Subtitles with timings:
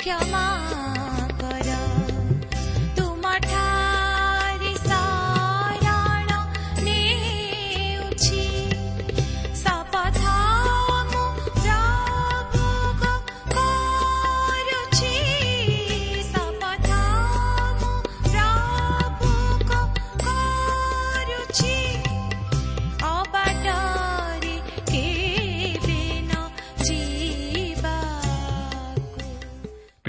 [0.00, 0.79] କ୍ଷମା କର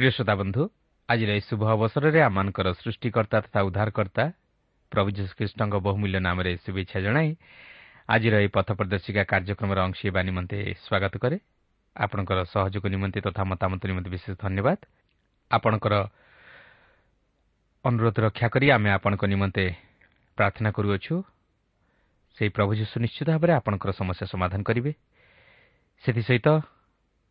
[0.02, 0.62] ପ୍ରିୟ ଶ୍ରୋତା ବନ୍ଧୁ
[1.10, 4.24] ଆଜିର ଏହି ଶୁଭ ଅବସରରେ ଆମମାନଙ୍କର ସୃଷ୍ଟିକର୍ତ୍ତା ତଥା ଉଦ୍ଧାରକର୍ତ୍ତା
[4.92, 7.30] ପ୍ରଭୁ ଯୀଶୁଖ୍ରୀଷ୍ଟଙ୍କ ବହୁମୂଲ୍ୟ ନାମରେ ଶୁଭେଚ୍ଛା ଜଣାଇ
[8.10, 11.38] ଆଜିର ଏହି ପଥ ପ୍ରଦର୍ଶିକା କାର୍ଯ୍ୟକ୍ରମର ଅଂଶ ହେବା ନିମନ୍ତେ ସ୍ୱାଗତ କରେ
[11.96, 14.80] ଆପଣଙ୍କର ସହଯୋଗ ନିମନ୍ତେ ତଥା ମତାମତ ନିମନ୍ତେ ବିଶେଷ ଧନ୍ୟବାଦ
[15.52, 15.94] ଆପଣଙ୍କର
[17.86, 19.66] ଅନୁରୋଧ ରକ୍ଷା କରି ଆମେ ଆପଣଙ୍କ ନିମନ୍ତେ
[20.38, 21.14] ପ୍ରାର୍ଥନା କରୁଅଛୁ
[22.38, 24.92] ସେହି ପ୍ରଭୁ ଯୀଶୁ ନିଶ୍ଚିତ ଭାବରେ ଆପଣଙ୍କର ସମସ୍ୟା ସମାଧାନ କରିବେ
[26.04, 26.48] ସେଥିସହିତ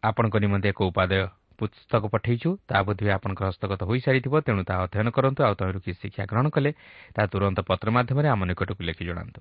[0.02, 5.40] ଆପଣଙ୍କ ନିମନ୍ତେ ଏକ ଉପାଦେୟ ପୁସ୍ତକ ପଠାଇଛୁ ତାହା ବୋଧହୁଏ ଆପଣଙ୍କର ହସ୍ତଗତ ହୋଇସାରିଥିବ ତେଣୁ ତାହା ଅଧ୍ୟୟନ କରନ୍ତୁ
[5.44, 6.70] ଆଉ ତହିଁରୁ କିଛି ଶିକ୍ଷା ଗ୍ରହଣ କଲେ
[7.14, 9.40] ତାହା ତୁରନ୍ତ ପତ୍ର ମାଧ୍ୟମରେ ଆମ ନିକଟକୁ ଲେଖି ଜଣାନ୍ତୁ।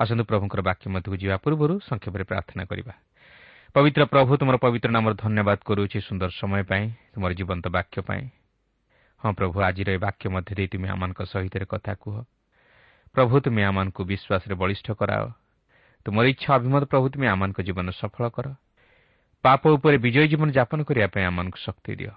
[0.00, 2.94] ଆସନ୍ତୁ ପ୍ରଭୁଙ୍କର ବାକ୍ୟ ମଧ୍ୟକୁ ଯିବା ପୂର୍ବରୁ ସଂକ୍ଷେପରେ ପ୍ରାର୍ଥନା କରିବା।
[3.74, 6.84] ପବିତ୍ର ପ୍ରଭୁ ତୁମର ପବିତ୍ର ନାମର ଧନ୍ୟବାଦ କରୁଅଛି ସୁନ୍ଦର ସମୟ ପାଇଁ
[7.14, 8.24] ତୁମର ଜୀବନ୍ତ ବାକ୍ୟ ପାଇଁ।
[9.20, 12.16] ହଁ ପ୍ରଭୁ ଆଜିର ଏ ବାକ୍ୟ ମଧ୍ୟ ଦେଇ ତୁମେ ଆମମାନଙ୍କ ସହିତ କଥା କୁହ।
[13.14, 15.24] ପ୍ରଭୁ ତୁମେ ଆମମାନଙ୍କୁ ବିଶ୍ୱାସରେ ବଳିଷ୍ଠ କରାଅ।
[16.06, 18.46] ତୁମର ଇଚ୍ଛା ଅଭିମତ ପ୍ରଭୁ ତୁମେ ଆମମାନଙ୍କ ଜୀବନ ସଫଳ କର।
[19.44, 22.12] ପାପ ଉପରେ ବିଜୟ ଜୀବନ ଯାପନ କରିବା ପାଇଁ ଆମମାନଙ୍କୁ ଶକ୍ତି ଦିଅ।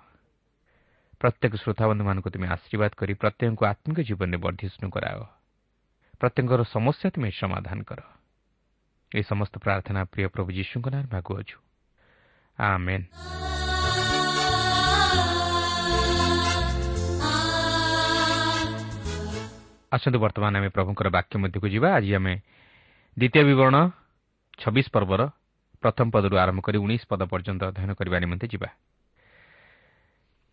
[1.20, 5.20] ପ୍ରତ୍ୟେକ ଶ୍ରୋତାବନ୍ଧୁମାନଙ୍କୁ ତୁମେ ଆଶୀର୍ବାଦ କରି ପ୍ରତ୍ୟେକଙ୍କୁ ଆତ୍ମିକ ଜୀବନରେ ବର୍ଦ୍ଧିଷ୍ଣୁ କରାଅ।
[6.20, 8.00] ପ୍ରତ୍ୟେକଙ୍କର ସମସ୍ୟା ତୁମେ ସମାଧାନ କର।
[9.16, 11.58] ଏହି ସମସ୍ତ ପ୍ରାର୍ଥନା ପ୍ରିୟ ପ୍ରଭୁ ଯୀଶୁଙ୍କ ନାଁରେ ମାଗୁଅଛୁ
[12.60, 13.06] ଆମେନ୍।
[19.96, 22.34] ଆସନ୍ତୁ ବର୍ତ୍ତମାନ ଆମେ ପ୍ରଭୁଙ୍କର ବାକ୍ୟ ମଧ୍ୟକୁ ଯିବା। ଆଜି ଆମେ
[23.18, 23.76] ଦ୍ୱିତୀୟ ବିବରଣ
[24.60, 25.22] ଛବିଶ ପର୍ବର
[25.84, 28.70] ପ୍ରଥମ ପଦରୁ ଆରମ୍ଭ କରି ଉଣେଇଶ ପଦ ପର୍ଯ୍ୟନ୍ତ ଅଧ୍ୟୟନ କରିବା ନିମନ୍ତେ ଯିବା।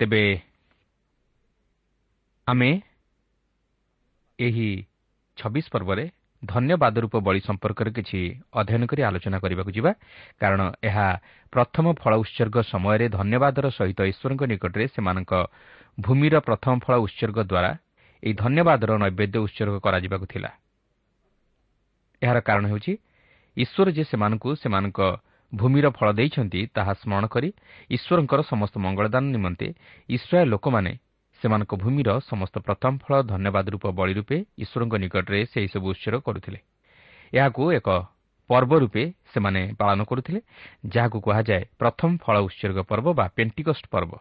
[0.01, 0.23] ତେବେ
[2.47, 2.71] ଆମେ
[4.39, 4.69] ଏହି
[5.39, 6.05] ଛବିଶ ପର୍ବରେ
[6.43, 8.21] ଧନ୍ୟବାଦ ରୂପ ବଳି ସମ୍ପର୍କରେ କିଛି
[8.61, 9.91] ଅଧ୍ୟୟନ କରି ଆଲୋଚନା କରିବାକୁ ଯିବା।
[10.41, 11.07] କାରଣ ଏହା
[11.53, 15.33] ପ୍ରଥମ ଫଳ ଉତ୍ସର୍ଗ ସମୟରେ ଧନ୍ୟବାଦର ସହିତ ଈଶ୍ୱରଙ୍କ ନିକଟରେ ସେମାନଙ୍କ
[16.01, 17.71] ଭୂମିର ପ୍ରଥମ ଫଳ ଉତ୍ସର୍ଗ ଦ୍ୱାରା
[18.23, 20.51] ଏହି ଧନ୍ୟବାଦର ନୈବେଦ୍ୟ ଉତ୍ସର୍ଗ କରାଯିବାକୁ ଥିଲା।
[22.23, 22.93] ଏହାର କାରଣ ହେଉଛି
[23.63, 25.01] ଈଶ୍ୱର ଯେ ସେମାନଙ୍କୁ ସେମାନଙ୍କ
[25.53, 27.49] ଭୂମିର ଫଳ ଦେଇଛନ୍ତି ତାହା ସ୍ମରଣ କରି
[27.91, 29.69] ଈଶ୍ୱରଙ୍କର ସମସ୍ତ ମଙ୍ଗଳଦାନ ନିମନ୍ତେ
[30.09, 30.93] ଇସ୍ରାଏଲ୍ ଲୋକମାନେ
[31.41, 36.59] ସେମାନଙ୍କ ଭୂମିର ସମସ୍ତ ପ୍ରଥମ ଫଳ ଧନ୍ୟବାଦ ରୂପ ବଳି ରୂପେ ଈଶ୍ୱରଙ୍କ ନିକଟରେ ସେହିସବୁ ଉତ୍ସର୍ଗ କରୁଥିଲେ।
[37.33, 37.89] ଏହାକୁ ଏକ
[38.51, 39.03] ପର୍ବ ରୂପେ
[39.33, 40.41] ସେମାନେ ପାଳନ କରୁଥିଲେ
[40.95, 44.13] ଯାହାକୁ କୁହାଯାଏ ପ୍ରଥମ ଫଳ ଉତ୍ସର୍ଗ ପର୍ବ ବା ପେଣ୍ଟିକଷ୍ଟ ପର୍ବ।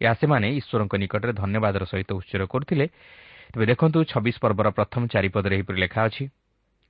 [0.00, 2.86] ଏହା ସେମାନେ ଈଶ୍ୱରଙ୍କ ନିକଟରେ ଧନ୍ୟବାଦର ସହିତ ଉତ୍ସର୍ଗ କରୁଥିଲେ।
[3.52, 6.24] ତେବେ ଦେଖନ୍ତୁ ଛବିଶ ପର୍ବର ପ୍ରଥମ ଚାରିପଦରେ ଏହିପରି ଲେଖା ଅଛି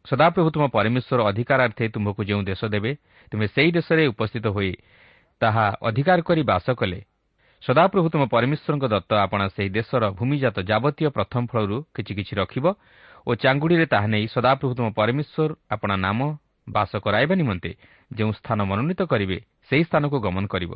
[0.06, 2.90] ସଦାପ୍ରଭୁ ତୁମ ପରମେଶ୍ୱର ଅଧିକାରାର୍ଥେ ତୁମ୍ଭକୁ ଯେଉଁ ଦେଶ ଦେବେ
[3.32, 4.72] ତୁମେ ସେହି ଦେଶରେ ଉପସ୍ଥିତ ହୋଇ
[5.40, 7.00] ତାହା ଅଧିକାର କରି ବାସ କଲେ।
[7.62, 12.64] ସଦାପ୍ରଭୁ ତୁମ ପରମେଶ୍ୱରଙ୍କ ଦତ୍ତ ଆପଣ ସେହି ଦେଶର ଭୂମିଜାତ ଯାବତୀୟ ପ୍ରଥମ ଫଳରୁ କିଛି କିଛି ରଖିବ
[13.26, 16.18] ଓ ଚାଙ୍ଗୁଡ଼ିରେ ତାହା ନେଇ ସଦାପ୍ରଭୁ ତୁମ ପରମେଶ୍ୱର ଆପଣା ନାମ
[16.66, 17.70] ବାସ କରାଇବା ନିମନ୍ତେ
[18.10, 19.38] ଯେଉଁ ସ୍ଥାନ ମନୋନୀତ କରିବେ
[19.68, 20.72] ସେହି ସ୍ଥାନକୁ ଗମନ କରିବ।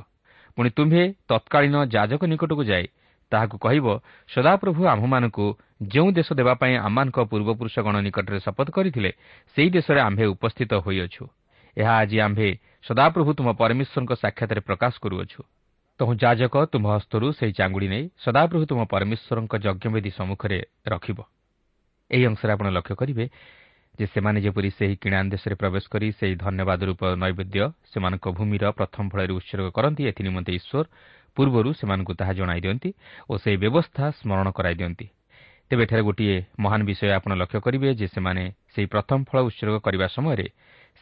[0.57, 2.87] ପୁଣି ତୁମ୍ଭେ ତତ୍କାଳୀନ ଯାଜକ ନିକଟକୁ ଯାଇ
[3.33, 3.87] ତାହାକୁ କହିବ
[4.29, 5.47] ସଦାପ୍ରଭୁ ଆମ୍ଭମାନଙ୍କୁ
[5.93, 9.11] ଯେଉଁ ଦେଶ ଦେବା ପାଇଁ ଆମମାନଙ୍କ ପୂର୍ବପୁରୁଷଗଣ ନିକଟରେ ଶପଥ କରିଥିଲେ
[9.57, 11.25] ସେହି ଦେଶରେ ଆମ୍ଭେ ଉପସ୍ଥିତ ହୋଇଅଛୁ।
[11.77, 12.49] ଏହା ଆଜି ଆମ୍ଭେ
[12.87, 15.41] ସଦାପ୍ରଭୁ ତୁମ ପରମେଶ୍ୱରଙ୍କ ସାକ୍ଷାତରେ ପ୍ରକାଶ କରୁଅଛୁ।
[16.01, 21.19] ତହୁଁ ଯାଜକ ତୁମ ହସ୍ତରୁ ସେହି ଚାଙ୍ଗୁଡ଼ି ନେଇ ସଦାପ୍ରଭୁ ତୁମ ପରମେଶ୍ୱରଙ୍କ ଯଜ୍ଞବେଦୀ ସମ୍ମୁଖରେ ରଖିବ।
[22.11, 23.25] ଏହି ଅଂଶରେ ଆପଣ ଲକ୍ଷ୍ୟ କରିବେ
[23.99, 29.05] ଯେ ସେମାନେ ଯେପରି ସେହି କିଣାନ୍ ଦେଶରେ ପ୍ରବେଶ କରି ସେହି ଧନ୍ୟବାଦ ରୂପ ନୈବେଦ୍ୟ ସେମାନଙ୍କ ଭୂମିର ପ୍ରଥମ
[29.13, 30.85] ଫଳରେ ଉତ୍ସର୍ଗ କରନ୍ତି ଏଥି ନିମନ୍ତେ ଈଶ୍ୱର
[31.37, 32.91] ପୂର୍ବରୁ ସେମାନଙ୍କୁ ତାହା ଜଣାଇ ଦିଅନ୍ତି
[33.31, 35.07] ଓ ସେହି ବ୍ୟବସ୍ଥା ସ୍ମରଣ କରାଇ ଦିଅନ୍ତି।
[35.71, 38.43] ତେବେ ଏଠାରେ ଗୋଟିଏ ମହାନ ବିଷୟ ଆପଣ ଲକ୍ଷ୍ୟ କରିବେ ଯେ ସେମାନେ
[38.73, 40.47] ସେହି ପ୍ରଥମ ଫଳ ଉତ୍ସର୍ଗ କରିବା ସମୟରେ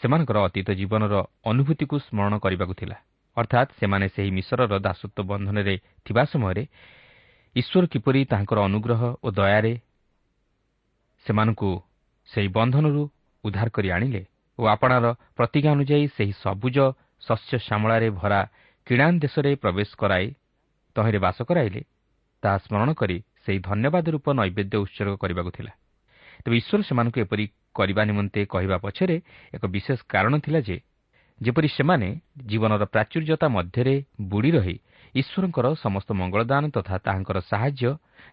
[0.00, 1.14] ସେମାନଙ୍କର ଅତୀତ ଜୀବନର
[1.50, 2.96] ଅନୁଭୂତିକୁ ସ୍ମରଣ କରିବାକୁ ଥିଲା।
[3.36, 5.74] ଅର୍ଥାତ୍ ସେମାନେ ସେହି ମିଶ୍ରର ଦାସତ୍ୱ ବନ୍ଧନରେ
[6.06, 6.62] ଥିବା ସମୟରେ
[7.56, 9.72] ଈଶ୍ୱର କିପରି ତାହାଙ୍କର ଅନୁଗ୍ରହ ଓ ଦୟାରେ
[11.26, 11.70] ସେମାନଙ୍କୁ
[12.28, 13.02] ସେହି ବନ୍ଧନରୁ
[13.44, 14.22] ଉଦ୍ଧାର କରି ଆଣିଲେ
[14.58, 16.76] ଓ ଆପଣାର ପ୍ରତିଜ୍ଞା ଅନୁଯାୟୀ ସେହି ସବୁଜ
[17.22, 18.40] ଶସ୍ୟ ଶ୍ୟାମଳାରେ ଭରା
[18.88, 20.26] କିଣାନ୍ ଦେଶରେ ପ୍ରବେଶ କରାଇ
[20.96, 21.80] ତହିଁରେ ବାସ କରାଇଲେ
[22.42, 25.72] ତାହା ସ୍ମରଣ କରି ସେହି ଧନ୍ୟବାଦ ରୂପ ନୈବେଦ୍ୟ ଉତ୍ସର୍ଗ କରିବାକୁ ଥିଲା।
[26.42, 27.44] ତେବେ ଈଶ୍ୱର ସେମାନଙ୍କୁ ଏପରି
[27.76, 29.16] କରିବା ନିମନ୍ତେ କହିବା ପଛରେ
[29.54, 30.76] ଏକ ବିଶେଷ କାରଣ ଥିଲା ଯେ
[31.38, 32.08] ଯେପରି ସେମାନେ
[32.50, 33.94] ଜୀବନର ପ୍ରାଚୁର୍ଯ୍ୟତା ମଧ୍ୟରେ
[34.30, 34.76] ବୁଡ଼ି ରହି
[35.14, 37.90] ଈଶ୍ୱରଙ୍କର ସମସ୍ତ ମଙ୍ଗଳଦାନ ତଥା ତାହାଙ୍କର ସାହାଯ୍ୟ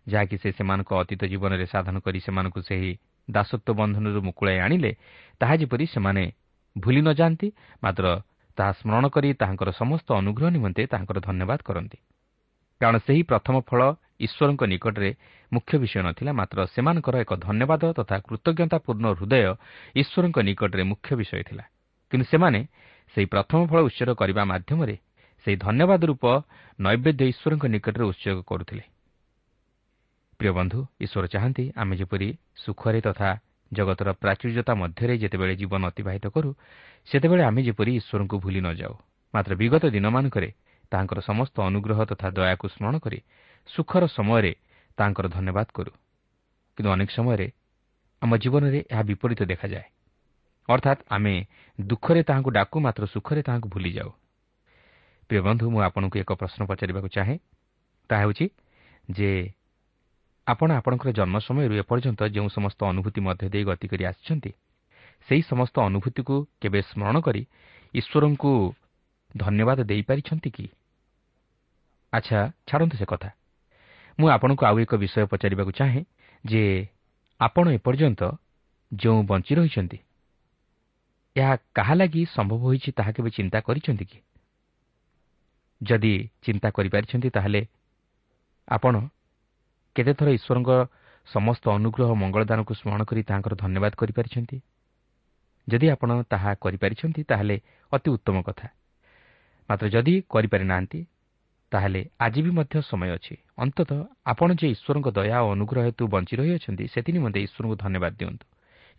[0.07, 2.91] ଯାହାକି ସେ ସେମାନଙ୍କ ଅତୀତ ଜୀବନରେ ସାଧନ କରି ସେମାନଙ୍କୁ ସେହି
[3.27, 4.91] ଦାସତ୍ୱ ବନ୍ଧନରୁ ମୁକୁଳାଇ ଆଣିଲେ
[5.41, 6.23] ତାହା ଯେପରି ସେମାନେ
[6.75, 7.47] ଭୁଲି ନ ଯାଆନ୍ତି
[7.83, 8.05] ମାତ୍ର
[8.57, 11.97] ତାହା ସ୍ମରଣ କରି ତାହାଙ୍କର ସମସ୍ତ ଅନୁଗ୍ରହ ନିମନ୍ତେ ତାହାଙ୍କର ଧନ୍ୟବାଦ କରନ୍ତି।
[12.81, 13.81] କାରଣ ସେହି ପ୍ରଥମ ଫଳ
[14.19, 15.09] ଈଶ୍ୱରଙ୍କ ନିକଟରେ
[15.51, 19.43] ମୁଖ୍ୟ ବିଷୟ ନଥିଲା ମାତ୍ର ସେମାନଙ୍କର ଏକ ଧନ୍ୟବାଦ ତଥା କୃତଜ୍ଞତାପୂର୍ଣ୍ଣ ହୃଦୟ
[19.95, 21.63] ଈଶ୍ୱରଙ୍କ ନିକଟରେ ମୁଖ୍ୟ ବିଷୟ ଥିଲା।
[22.11, 22.59] କିନ୍ତୁ ସେମାନେ
[23.13, 24.95] ସେହି ପ୍ରଥମ ଫଳ ଉତ୍ସର୍ଗ କରିବା ମାଧ୍ୟମରେ
[25.45, 26.23] ସେହି ଧନ୍ୟବାଦ ରୂପ
[26.79, 28.83] ନୈବେଦ୍ୟ ଈଶ୍ୱରଙ୍କ ନିକଟରେ ଉତ୍ସର୍ଗ କରୁଥିଲେ।
[30.39, 33.29] ପ୍ରିୟ ବନ୍ଧୁ ଈଶ୍ୱର ଚାହାନ୍ତି ଆମେ ଯେପରି ସୁଖରେ ତଥା
[33.71, 36.49] ଜଗତର ପ୍ରାଚୁର୍ଯ୍ୟତା ମଧ୍ୟରେ ଯେତେବେଳେ ଜୀବନ ଅତିବାହିତ କରୁ
[37.07, 38.93] ସେତେବେଳେ ଆମେ ଯେପରି ଈଶ୍ୱରଙ୍କୁ ଭୁଲି ନ ଯାଉ।
[39.33, 40.49] ମାତ୍ର ବିଗତ ଦିନମାନଙ୍କରେ
[40.91, 43.19] ତାହାଙ୍କର ସମସ୍ତ ଅନୁଗ୍ରହ ତଥା ଦୟାକୁ ସ୍ମରଣ କରି
[43.69, 44.51] ସୁଖର ସମୟରେ
[44.97, 45.91] ତାହାଙ୍କର ଧନ୍ୟବାଦ କରୁ।
[46.77, 47.47] କିନ୍ତୁ ଅନେକ ସମୟରେ
[48.21, 49.87] ଆମ ଜୀବନରେ ଏହା ବିପରୀତ ଦେଖାଯାଏ।
[50.69, 51.35] ଅର୍ଥାତ୍ ଆମେ
[51.79, 54.09] ଦୁଃଖରେ ତାହାଙ୍କୁ ଡାକୁ ମାତ୍ର ସୁଖରେ ତାହାଙ୍କୁ ଭୁଲିଯାଉ
[55.29, 57.37] ପ୍ରିୟ ବନ୍ଧୁ ମୁଁ ଆପଣଙ୍କୁ ଏକ ପ୍ରଶ୍ନ ପଚାରିବାକୁ ଚାହେଁ।
[58.09, 58.45] ତାହା ହେଉଛି
[59.09, 59.29] ଯେ
[60.47, 64.51] ଆପଣ ଆପଣଙ୍କର ଜନ୍ମ ସମୟରୁ ଏପର୍ଯ୍ୟନ୍ତ ଯେଉଁ ସମସ୍ତ ଅନୁଭୂତି ମଧ୍ୟ ଦେଇ ଗତି କରି ଆସିଛନ୍ତି
[65.27, 67.41] ସେହି ସମସ୍ତ ଅନୁଭୂତିକୁ କେବେ ସ୍ମରଣ କରି
[67.93, 68.51] ଈଶ୍ୱରଙ୍କୁ
[69.35, 70.65] ଧନ୍ୟବାଦ ଦେଇପାରିଛନ୍ତି କି?
[72.13, 73.29] ଆଚ୍ଛା ଛାଡ଼ନ୍ତୁ ସେ କଥା।
[74.19, 76.01] ମୁଁ ଆପଣଙ୍କୁ ଆଉ ଏକ ବିଷୟ ପଚାରିବାକୁ ଚାହେଁ
[76.43, 76.63] ଯେ
[77.39, 78.21] ଆପଣ ଏପର୍ଯ୍ୟନ୍ତ
[78.91, 79.97] ଯେଉଁ ବଞ୍ଚି ରହିଛନ୍ତି
[81.35, 84.19] ଏହା କାହା ଲାଗି ସମ୍ଭବ ହୋଇଛି ତାହା କେବେ ଚିନ୍ତା କରିଛନ୍ତି କି?
[85.81, 86.13] ଯଦି
[86.45, 87.61] ଚିନ୍ତା କରିପାରିଛନ୍ତି ତାହେଲେ
[88.67, 88.95] ଆପଣ
[89.95, 90.69] କେତେଥର ଈଶ୍ୱରଙ୍କ
[91.27, 94.57] ସମସ୍ତ ଅନୁଗ୍ରହ ମଙ୍ଗଳଦାନକୁ ସ୍ମରଣ କରି ତାହାଙ୍କର ଧନ୍ୟବାଦ କରିପାରିଛନ୍ତି?
[95.67, 97.55] ଯଦି ଆପଣ ତାହା କରିପାରିଛନ୍ତି ତାହେଲେ
[97.91, 98.67] ଅତି ଉତ୍ତମ କଥା।
[99.69, 100.99] ମାତ୍ର ଯଦି କରିପାରି ନାହାନ୍ତି
[101.71, 106.33] ତାହେଲେ ଆଜି ବି ମଧ୍ୟ ସମୟ ଅଛି। ଅନ୍ତତଃ ଆପଣ ଯେ ଈଶ୍ୱରଙ୍କ ଦୟା ଓ ଅନୁଗ୍ରହ ହେତୁ ବଞ୍ଚି
[106.35, 108.45] ରହିଅଛନ୍ତି ସେଥି ନିମନ୍ତେ ଈଶ୍ୱରଙ୍କୁ ଧନ୍ୟବାଦ ଦିଅନ୍ତୁ।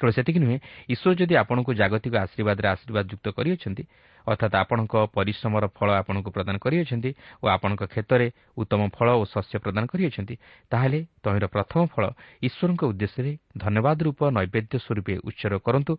[0.01, 3.83] କେବଳ ସେତିକି ନୁହେଁ ଈଶ୍ୱର ଯଦି ଆପଣଙ୍କୁ ଜାଗତିକ ଆଶୀର୍ବାଦରେ ଆଶୀର୍ବାଦ ଯୁକ୍ତ କରିଅଛନ୍ତି
[4.27, 7.11] ଅର୍ଥାତ୍ ଆପଣଙ୍କ ପରିଶ୍ରମର ଫଳ ଆପଣଙ୍କୁ ପ୍ରଦାନ କରିଅଛନ୍ତି
[7.43, 10.35] ଓ ଆପଣଙ୍କ କ୍ଷେତ୍ରରେ ଉତ୍ତମ ଫଳ ଓ ଶସ୍ୟ ପ୍ରଦାନ କରିଅଛନ୍ତି
[10.73, 12.05] ତାହେଲେ ତହିଁର ପ୍ରଥମ ଫଳ
[12.43, 15.93] ଈଶ୍ୱରଙ୍କ ଉଦ୍ଦେଶ୍ୟରେ ଧନ୍ୟବାଦ ରୂପ ନୈବେଦ୍ୟ ସ୍ୱରୂପେ ଉତ୍ସର୍ଗ କରନ୍ତୁ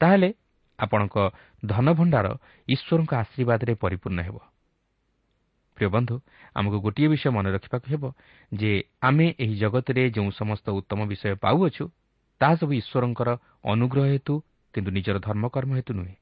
[0.00, 0.28] ତାହେଲେ
[0.78, 1.16] ଆପଣଙ୍କ
[1.66, 2.26] ଧନଭଣ୍ଡାର
[2.68, 4.38] ଈଶ୍ୱରଙ୍କ ଆଶୀର୍ବାଦରେ ପରିପୂର୍ଣ୍ଣ ହେବ
[5.76, 6.14] ପ୍ରିୟ ବନ୍ଧୁ
[6.56, 8.04] ଆମକୁ ଗୋଟିଏ ବିଷୟ ମନେ ରଖିବାକୁ ହେବ
[8.52, 8.70] ଯେ
[9.00, 11.84] ଆମେ ଏହି ଜଗତରେ ଯେଉଁ ସମସ୍ତ ଉତ୍ତମ ବିଷୟ ପାଉଅଛୁ
[12.40, 13.30] ତାହା ସବୁ ଈଶ୍ୱରଙ୍କର
[13.64, 14.34] ଅନୁଗ୍ରହ ହେତୁ
[14.74, 16.14] କିନ୍ତୁ ନିଜର ଧର୍ମକର୍ମ ହେତୁ ନୁହେଁ।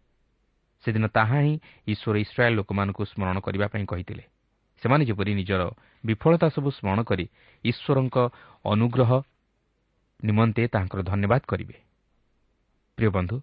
[0.86, 1.54] ସେଦିନ ତାହା ହିଁ
[1.86, 4.24] ଈଶ୍ୱର ଇସ୍ରାଏଲ୍ ଲୋକମାନଙ୍କୁ ସ୍ମରଣ କରିବା ପାଇଁ କହିଥିଲେ।
[4.82, 5.62] ସେମାନେ ଯେପରି ନିଜର
[6.04, 7.24] ବିଫଳତା ସବୁ ସ୍ମରଣ କରି
[7.64, 8.16] ଈଶ୍ୱରଙ୍କ
[8.64, 9.10] ଅନୁଗ୍ରହ
[10.20, 11.76] ନିମନ୍ତେ ତାହାଙ୍କର ଧନ୍ୟବାଦ କରିବେ।
[12.98, 13.36] ପ୍ରିୟ ବନ୍ଧୁ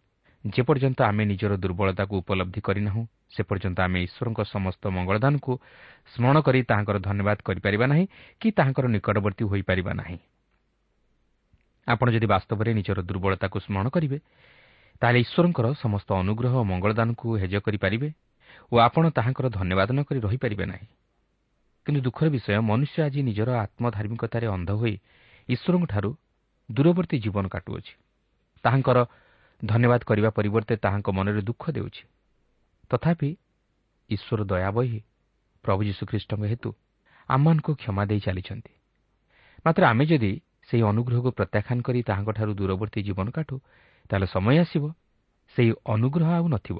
[0.44, 5.52] ଯେପର୍ଯ୍ୟନ୍ତ ଆମେ ନିଜର ଦୁର୍ବଳତାକୁ ଉପଲବ୍ଧି କରିନାହୁଁ ସେ ପର୍ଯ୍ୟନ୍ତ ଆମେ ଈଶ୍ୱରଙ୍କ ସମସ୍ତ ମଙ୍ଗଳଦାନକୁ
[6.14, 8.06] ସ୍ମରଣ କରି ତାହାଙ୍କର ଧନ୍ୟବାଦ କରିପାରିବା ନାହିଁ
[8.42, 10.18] କି ତାହାଙ୍କର ନିକଟବର୍ତ୍ତୀ ହୋଇପାରିବା ନାହିଁ।
[11.88, 14.18] ଆପଣ ଯଦି ବାସ୍ତବରେ ନିଜର ଦୁର୍ବଳତାକୁ ସ୍ମରଣ କରିବେ
[15.04, 18.10] ତାହେଲେ ଈଶ୍ୱରଙ୍କର ସମସ୍ତ ଅନୁଗ୍ରହ ଓ ମଙ୍ଗଳଦାନକୁ ହେଜ କରିପାରିବେ
[18.72, 20.88] ଓ ଆପଣ ତାହାଙ୍କର ଧନ୍ୟବାଦ ନ କରି ରହିପାରିବେ ନାହିଁ।
[21.86, 24.96] କିନ୍ତୁ ଦୁଃଖର ବିଷୟ ମନୁଷ୍ୟ ଆଜି ନିଜର ଆତ୍ମଧାର୍ମିକତାରେ ଅନ୍ଧ ହୋଇ
[25.50, 26.10] ଈଶ୍ୱରଙ୍କଠାରୁ
[26.70, 27.94] ଦୂରବର୍ତ୍ତୀ ଜୀବନ କାଟୁଅଛି।
[28.64, 28.98] ତାହାଙ୍କର
[29.62, 32.04] ଧନ୍ୟବାଦ କରିବା ପରିବର୍ତ୍ତେ ତାହାଙ୍କ ମନରେ ଦୁଃଖ ଦେଉଛି।
[32.92, 33.30] ତଥାପି
[34.10, 35.00] ଈଶ୍ୱର ଦୟାବହି
[35.64, 36.70] ପ୍ରଭୁ ଯୀଶୁଖ୍ରୀଷ୍ଟଙ୍କ ହେତୁ
[37.30, 38.74] ଆମମାନଙ୍କୁ କ୍ଷମା ଦେଇ ଚାଲିଛନ୍ତି।
[39.66, 40.32] ମାତ୍ର ଆମେ ଯଦି
[40.68, 43.56] ସେହି ଅନୁଗ୍ରହକୁ ପ୍ରତ୍ୟାଖ୍ୟାନ କରି ତାହାଙ୍କଠାରୁ ଦୂରବର୍ତ୍ତୀ ଜୀବନ କାଟୁ
[44.10, 44.84] ତାହେଲେ ସମୟ ଆସିବ।
[45.56, 46.78] ସେହି ଅନୁଗ୍ରହ ଆଉ ନଥିବ।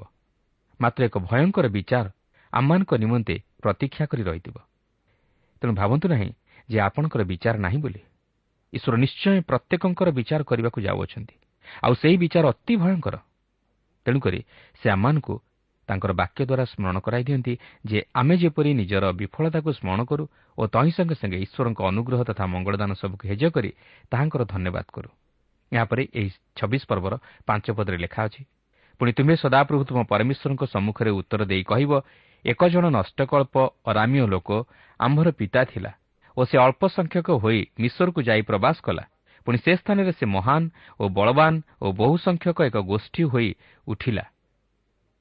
[0.80, 2.06] ମାତ୍ର ଏକ ଭୟଙ୍କର ବିଚାର
[2.52, 4.56] ଆମମାନଙ୍କ ନିମନ୍ତେ ପ୍ରତୀକ୍ଷା କରି ରହିଥିବ।
[5.60, 6.30] ତେଣୁ ଭାବନ୍ତୁ ନାହିଁ
[6.70, 8.00] ଯେ ଆପଣଙ୍କର ବିଚାର ନାହିଁ ବୋଲି।
[8.72, 11.34] ଈଶ୍ୱର ନିଶ୍ଚୟ ପ୍ରତ୍ୟେକଙ୍କର ବିଚାର କରିବାକୁ ଯାଉଅଛନ୍ତି।
[11.82, 13.16] ଆଉ ସେହି ବିଚାର ଅତି ଭୟଙ୍କର।
[14.06, 14.40] ତେଣୁକରି
[14.82, 15.34] ସେ ଆମମାନଙ୍କୁ
[15.88, 17.54] ତାଙ୍କର ବାକ୍ୟ ଦ୍ୱାରା ସ୍ମରଣ କରାଇ ଦିଅନ୍ତି
[17.86, 20.24] ଯେ ଆମେ ଯେପରି ନିଜର ବିଫଳତାକୁ ସ୍ମରଣ କରୁ
[20.58, 23.70] ଓ ତହିଁ ସଙ୍ଗେ ସଙ୍ଗେ ଈଶ୍ୱରଙ୍କ ଅନୁଗ୍ରହ ତଥା ମଙ୍ଗଳଦାନ ସବୁକୁ ହେଜ କରି
[24.10, 25.08] ତାହାଙ୍କର ଧନ୍ୟବାଦ କରୁ।
[25.74, 27.14] ଏହାପରେ ଏହି ଛବିଶ ପର୍ବର
[27.48, 28.42] ପାଞ୍ଚ ପଦରେ ଲେଖା ଅଛି
[29.00, 31.92] ପୁଣି ତୁମେ ସଦାପ୍ରଭୁ ତୁମ ପରମେଶ୍ୱରଙ୍କ ସମ୍ମୁଖରେ ଉତ୍ତର ଦେଇ କହିବ
[32.44, 33.54] ଏକ ଜଣ ନଷ୍ଟକଳ୍ପ
[33.90, 34.48] ଅରାମୀୟ ଲୋକ
[35.00, 35.92] ଆମ୍ଭର ପିତା ଥିଲା
[36.36, 39.04] ଓ ସେ ଅଳ୍ପ ସଂଖ୍ୟକ ହୋଇ ମିଶ୍ୱରକୁ ଯାଇ ପ୍ରବାସ କଲା।
[39.46, 40.62] ପୁଣି ସେ ସ୍ଥାନରେ ସେ ମହାନ
[41.00, 43.48] ଓ ବଳବାନ ଓ ବହୁ ସଂଖ୍ୟକ ଏକ ଗୋଷ୍ଠୀ ହୋଇ
[43.86, 44.24] ଉଠିଲା।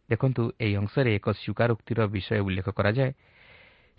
[0.09, 3.11] ଦେଖନ୍ତୁ ଏହି ଅଂଶରେ ଏକ ସ୍ୱୀକାରୋକ୍ତିର ବିଷୟ ଉଲ୍ଲେଖ କରାଯାଏ।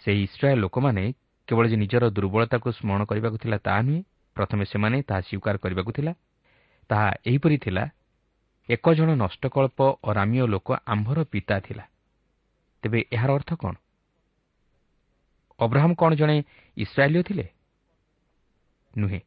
[0.02, 1.04] ସେହି ଇସ୍ରାଏଲ୍ ଲୋକମାନେ
[1.49, 4.00] କେବଳ ଯେ ନିଜର ଦୁର୍ବଳତାକୁ ସ୍ମରଣ କରିବାକୁ ଥିଲା ତାହା ନୁହେଁ
[4.37, 6.12] ପ୍ରଥମେ ସେମାନେ ତାହା ସ୍ୱୀକାର କରିବାକୁ ଥିଲା।
[6.90, 7.84] ତାହା ଏହିପରି ଥିଲା
[8.68, 11.84] ଏକ ଜଣ ନଷ୍ଟକଳ୍ପ ଅରାମୀୟ ଲୋକ ଆମ୍ଭର ପିତା ଥିଲା।
[12.82, 13.74] ତେବେ ଏହାର ଅର୍ଥ କ'ଣ?
[15.58, 16.36] ଅବ୍ରାହମ କ'ଣ ଜଣେ
[16.76, 17.46] ଇସ୍ରାଏଲୀୟ ଥିଲେ?
[18.94, 19.20] ନୁହେଁ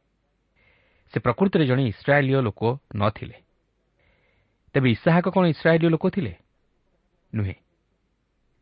[1.14, 2.62] ସେ ପ୍ରକୃତିରେ ଜଣେ ଇସ୍ରାଏଲୀୟ ଲୋକ
[2.96, 3.36] ନଥିଲେ
[4.74, 6.32] ତେବେ ଇସାହାକ କ'ଣ ଇସ୍ରାଏଲୀୟ ଲୋକ ଥିଲେ?
[7.32, 7.56] ନୁହେଁ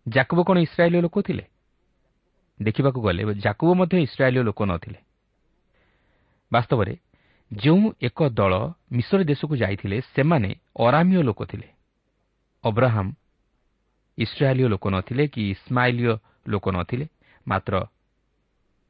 [0.06, 1.44] ଜାକୁବ କ'ଣ ଇସ୍ରାଏଲୀୟ ଲୋକ ଥିଲେ?
[2.60, 5.00] ଦେଖିବାକୁ ଗଲେ ଜାକୁବ ମଧ୍ୟ ଇସ୍ରାଏଲୀୟ ଲୋକ ନଥିଲେ
[6.52, 6.92] ବାସ୍ତବରେ
[7.50, 8.54] ଯେଉଁ ଏକ ଦଳ
[8.92, 10.50] ମିଶ୍ର ଦେଶକୁ ଯାଇଥିଲେ ସେମାନେ
[10.80, 11.68] ଅରାମୀୟ ଲୋକ ଥିଲେ।
[12.64, 13.06] ଅବ୍ରାହମ
[14.18, 16.12] ଇସ୍ରାଏଲୀୟ ଲୋକ ନଥିଲେ କି ଇସ୍ମାଇଲୀୟ
[16.48, 17.06] ଲୋକ ନଥିଲେ
[17.46, 17.74] ମାତ୍ର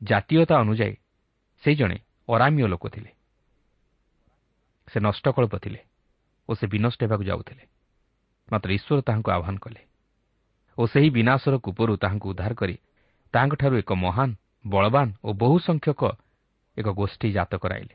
[0.01, 0.97] ଜାତୀୟତା ଅନୁଯାୟୀ
[1.65, 1.97] ସେ ଜଣେ
[2.29, 3.11] ଅରାମୀୟ ଲୋକ ଥିଲେ।
[4.89, 5.81] ସେ ନଷ୍ଟକଳ୍ପ ଥିଲେ
[6.49, 7.65] ଓ ସେ ବିନଷ୍ଟ ହେବାକୁ ଯାଉଥିଲେ।
[8.49, 9.83] ମାତ୍ର ଈଶ୍ୱର ତାହାଙ୍କୁ ଆହ୍ୱାନ କଲେ
[10.79, 12.77] ଓ ସେହି ବିନାଶର କୂପରୁ ତାହାଙ୍କୁ ଉଦ୍ଧାର କରି
[13.35, 14.31] ତାହାଙ୍କଠାରୁ ଏକ ମହାନ
[14.65, 16.03] ବଳବାନ ଓ ବହୁ ସଂଖ୍ୟକ
[16.77, 17.95] ଏକ ଗୋଷ୍ଠୀ ଜାତ କରାଇଲେ।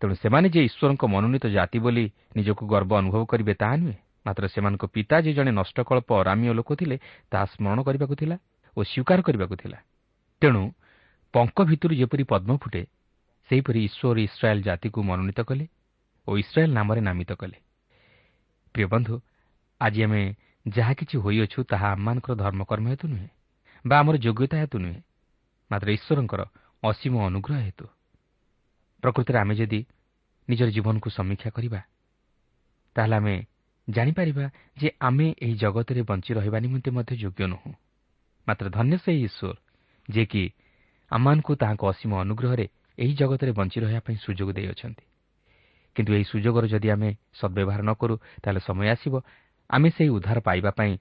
[0.00, 2.04] ତେଣୁ ସେମାନେ ଯେ ଈଶ୍ୱରଙ୍କ ମନୋନୀତ ଜାତି ବୋଲି
[2.36, 6.96] ନିଜକୁ ଗର୍ବ ଅନୁଭବ କରିବେ ତାହା ନୁହେଁ ମାତ୍ର ସେମାନଙ୍କ ପିତା ଯେ ଜଣେ ନଷ୍ଟକଳ୍ପ ଅରାମୀୟ ଲୋକ ଥିଲେ
[7.30, 8.36] ତାହା ସ୍ମରଣ କରିବାକୁ ଥିଲା
[8.76, 9.78] ଓ ସ୍ୱୀକାର କରିବାକୁ ଥିଲା।
[10.42, 10.62] ତେଣୁ
[11.34, 12.82] ପଙ୍କ ଭିତରୁ ଯେପରି ପଦ୍ମ ଫୁଟେ
[13.48, 15.64] ସେହିପରି ଈଶ୍ୱର ଇସ୍ରାଏଲ୍ ଜାତିକୁ ମନୋନୀତ କଲେ
[16.28, 17.58] ଓ ଇସ୍ରାଏଲ୍ ନାମରେ ନାମିତ କଲେ।
[18.74, 19.14] ପ୍ରିୟ ବନ୍ଧୁ
[19.80, 20.22] ଆଜି ଆମେ
[20.66, 23.28] ଯାହା କିଛି ହୋଇଅଛୁ ତାହା ଆମମାନଙ୍କର ଧର୍ମକର୍ମ ହେତୁ ନୁହେଁ
[23.84, 25.00] ବା ଆମର ଯୋଗ୍ୟତା ହେତୁ ନୁହେଁ
[25.70, 26.40] ମାତ୍ର ଈଶ୍ୱରଙ୍କର
[26.82, 27.86] ଅସୀମ ଅନୁଗ୍ରହ ହେତୁ।
[29.06, 29.80] ପ୍ରକୃତରେ ଆମେ ଯଦି
[30.48, 31.80] ନିଜର ଜୀବନକୁ ସମୀକ୍ଷା କରିବା
[32.96, 33.34] ତାହେଲେ ଆମେ
[33.88, 34.44] ଜାଣିପାରିବା
[34.80, 37.70] ଯେ ଆମେ ଏହି ଜଗତରେ ବଞ୍ଚି ରହିବା ନିମନ୍ତେ ମଧ୍ୟ ଯୋଗ୍ୟ ନୁହଁ।
[38.46, 39.56] ମାତ୍ର ଧନ୍ୟ ସେହି ଈଶ୍ୱର
[40.08, 40.44] ଯିଏକି
[41.10, 42.66] ଆମମାନଙ୍କୁ ତାହାଙ୍କ ଅସୀମ ଅନୁଗ୍ରହରେ
[42.98, 45.04] ଏହି ଜଗତରେ ବଞ୍ଚି ରହିବା ପାଇଁ ସୁଯୋଗ ଦେଇଅଛନ୍ତି।
[45.96, 49.14] କିନ୍ତୁ ଏହି ସୁଯୋଗର ଯଦି ଆମେ ସଦ୍ବ୍ୟବହାର ନ କରୁ ତାହେଲେ ସମୟ ଆସିବ
[49.70, 50.92] ଆମେ ସେହି ଉଦ୍ଧାର ପାଇବା ପାଇଁ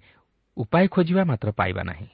[0.57, 2.07] ଉପାୟ ଖୋଜିବା ମାତ୍ର ପାଇବା ନାହିଁ।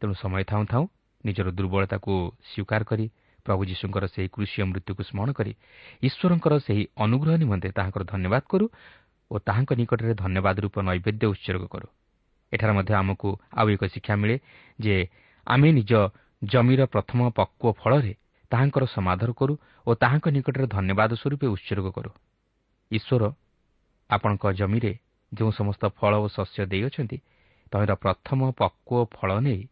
[0.00, 0.84] ତେଣୁ ସମୟ ଥାଉଁ ଥାଉଁ
[1.24, 2.12] ନିଜର ଦୁର୍ବଳତାକୁ
[2.50, 3.06] ସ୍ୱୀକାର କରି
[3.46, 5.52] ପ୍ରଭୁ ଯୀଶୁଙ୍କର ସେହି କୃଷିୟ ମୃତ୍ୟୁକୁ ସ୍ମରଣ କରି
[6.02, 8.66] ଈଶ୍ୱରଙ୍କର ସେହି ଅନୁଗ୍ରହ ନିମନ୍ତେ ତାହାଙ୍କର ଧନ୍ୟବାଦ କରୁ
[9.30, 11.88] ଓ ତାହାଙ୍କ ନିକଟରେ ଧନ୍ୟବାଦ ରୂପ ନୈବେଦ୍ୟ ଉତ୍ସର୍ଗ କରୁ।
[12.52, 13.28] ଏଠାରେ ମଧ୍ୟ ଆମକୁ
[13.58, 14.36] ଆଉ ଏକ ଶିକ୍ଷା ମିଳେ
[14.78, 14.94] ଯେ
[15.46, 15.92] ଆମେ ନିଜ
[16.42, 18.12] ଜମିର ପ୍ରଥମ ପକ୍ୱ ଫଳରେ
[18.50, 19.54] ତାହାଙ୍କର ସମାଧାନ କରୁ
[19.86, 22.10] ଓ ତାହାଙ୍କ ନିକଟରେ ଧନ୍ୟବାଦ ସ୍ୱରୂପେ ଉତ୍ସର୍ଗ କରୁ।
[22.90, 23.22] ଈଶ୍ୱର
[24.10, 24.92] ଆପଣଙ୍କ ଜମିରେ
[25.32, 27.18] ଯେଉଁ ସମସ୍ତ ଫଳ ଓ ଶସ୍ୟ ଦେଇଅଛନ୍ତି
[27.72, 29.62] ତହିଁର ପ୍ରଥମ ପକ୍ୱ ଫଳ ନେଇ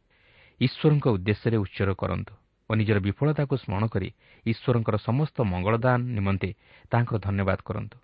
[0.61, 2.33] ଈଶ୍ୱରଙ୍କ ଉଦ୍ଦେଶ୍ୟରେ ଉତ୍ସର୍ଗ କରନ୍ତୁ।
[2.69, 4.09] ଓ ନିଜର ବିଫଳତାକୁ ସ୍ମରଣ କରି
[4.47, 6.51] ଈଶ୍ୱରଙ୍କର ସମସ୍ତ ମଙ୍ଗଳଦାନ ନିମନ୍ତେ
[6.91, 7.97] ତାହାଙ୍କର ଧନ୍ୟବାଦ କରନ୍ତୁ।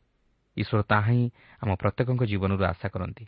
[0.57, 1.25] ଈଶ୍ୱର ତାହା ହିଁ
[1.62, 3.25] ଆମ ପ୍ରତ୍ୟେକଙ୍କ ଜୀବନରୁ ଆଶା କରନ୍ତି।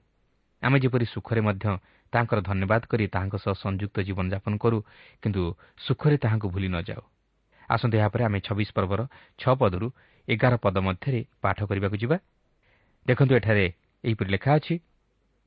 [0.63, 1.65] ଆମେ ଯେପରି ସୁଖରେ ମଧ୍ୟ
[2.13, 4.79] ତାଙ୍କର ଧନ୍ୟବାଦ କରି ତାହାଙ୍କ ସହ ସଂଯୁକ୍ତ ଜୀବନଯାପନ କରୁ
[5.23, 5.43] କିନ୍ତୁ
[5.79, 7.03] ସୁଖରେ ତାହାଙ୍କୁ ଭୁଲି ନ ଯାଉ।
[7.69, 9.01] ଆସନ୍ତୁ ଏହାପରେ ଆମେ ଛବିଶ ପର୍ବର
[9.39, 9.87] ଛଅ ପଦରୁ
[10.29, 12.17] ଏଗାର ପଦ ମଧ୍ୟରେ ପାଠ କରିବାକୁ ଯିବା।
[13.07, 13.67] ଦେଖନ୍ତୁ ଏଠାରେ
[14.05, 14.75] ଏହିପରି ଲେଖା ଅଛି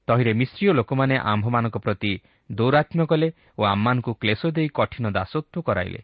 [0.07, 2.11] ତହିଁରେ ମିଶ୍ରୀୟ ଲୋକମାନେ ଆମ୍ଭମାନଙ୍କ ପ୍ରତି
[2.49, 3.27] ଦୌରାତ୍ମ୍ୟ କଲେ
[3.59, 5.99] ଓ ଆମମାନଙ୍କୁ କ୍ଲେଶ ଦେଇ କଠିନ ଦାସତ୍ୱ କରାଇଲେ।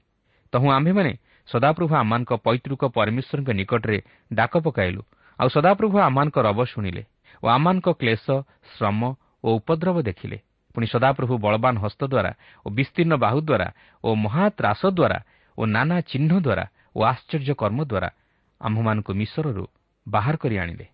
[0.53, 1.11] ତହୁଁ ଆମ୍ଭେମାନେ
[1.49, 3.97] ସଦାପ୍ରଭୁ ଆମମାନଙ୍କ ପୈତୃକ ପରମେଶ୍ୱରଙ୍କ ନିକଟରେ
[4.31, 5.01] ଡାକ ପକାଇଲୁ
[5.39, 7.03] ଆଉ ସଦାପ୍ରଭୁ ଆମମାନଙ୍କ ରବ ଶୁଣିଲେ
[7.43, 8.25] ଓ ଆମମାନଙ୍କ କ୍ଲେଶ
[8.73, 9.01] ଶ୍ରମ
[9.43, 10.37] ଓ ଉପଦ୍ରବ ଦେଖିଲେ।
[10.75, 12.31] ପୁଣି ସଦାପ୍ରଭୁ ବଳବାନ ହସ୍ତ ଦ୍ୱାରା
[12.65, 13.67] ଓ ବିସ୍ତୀର୍ଣ୍ଣ ବାହୁ ଦ୍ୱାରା
[14.03, 15.17] ଓ ମହାତ୍ରାସ ଦ୍ୱାରା
[15.57, 16.65] ଓ ନାନା ଚିହ୍ନ ଦ୍ୱାରା
[16.97, 18.09] ଓ ଆଶ୍ଚର୍ଯ୍ୟ କର୍ମ ଦ୍ୱାରା
[18.61, 19.63] ଆମ୍ଭମାନଙ୍କୁ ମିଶରରୁ
[20.07, 20.85] ବାହାର କରି ଆଣିଲେ।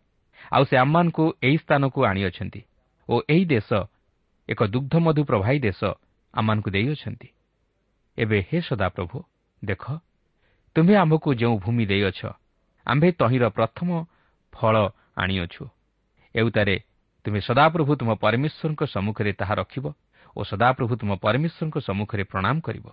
[0.51, 2.61] ଆଉ ସେ ଆମମାନଙ୍କୁ ଏହି ସ୍ଥାନକୁ ଆଣିଅଛନ୍ତି।
[3.09, 3.69] ଓ ଏହି ଦେଶ
[4.49, 5.81] ଏକ ଦୁଗ୍ଧମଧୁ ପ୍ରବାହୀ ଦେଶ
[6.33, 7.27] ଆମମାନଙ୍କୁ ଦେଇଅଛନ୍ତି।
[8.17, 9.17] ଏବେ ହେ ସଦାପ୍ରଭୁ
[9.61, 9.83] ଦେଖ
[10.75, 12.21] ତୁମ୍ଭେ ଆମ୍ଭକୁ ଯେଉଁ ଭୂମି ଦେଇଅଛ
[12.87, 13.89] ଆମ୍ଭେ ତହିଁର ପ୍ରଥମ
[14.53, 14.75] ଫଳ
[15.17, 15.63] ଆଣିଅଛୁ।
[16.35, 16.75] ଏଉତାରେ
[17.25, 19.85] ତୁମେ ସଦାପ୍ରଭୁ ତୁମ ପରମେଶ୍ୱରଙ୍କ ସମ୍ମୁଖରେ ତାହା ରଖିବ
[20.35, 22.87] ଓ ସଦାପ୍ରଭୁ ତୁମ ପରମେଶ୍ୱରଙ୍କ ସମ୍ମୁଖରେ ପ୍ରଣାମ କରିବ।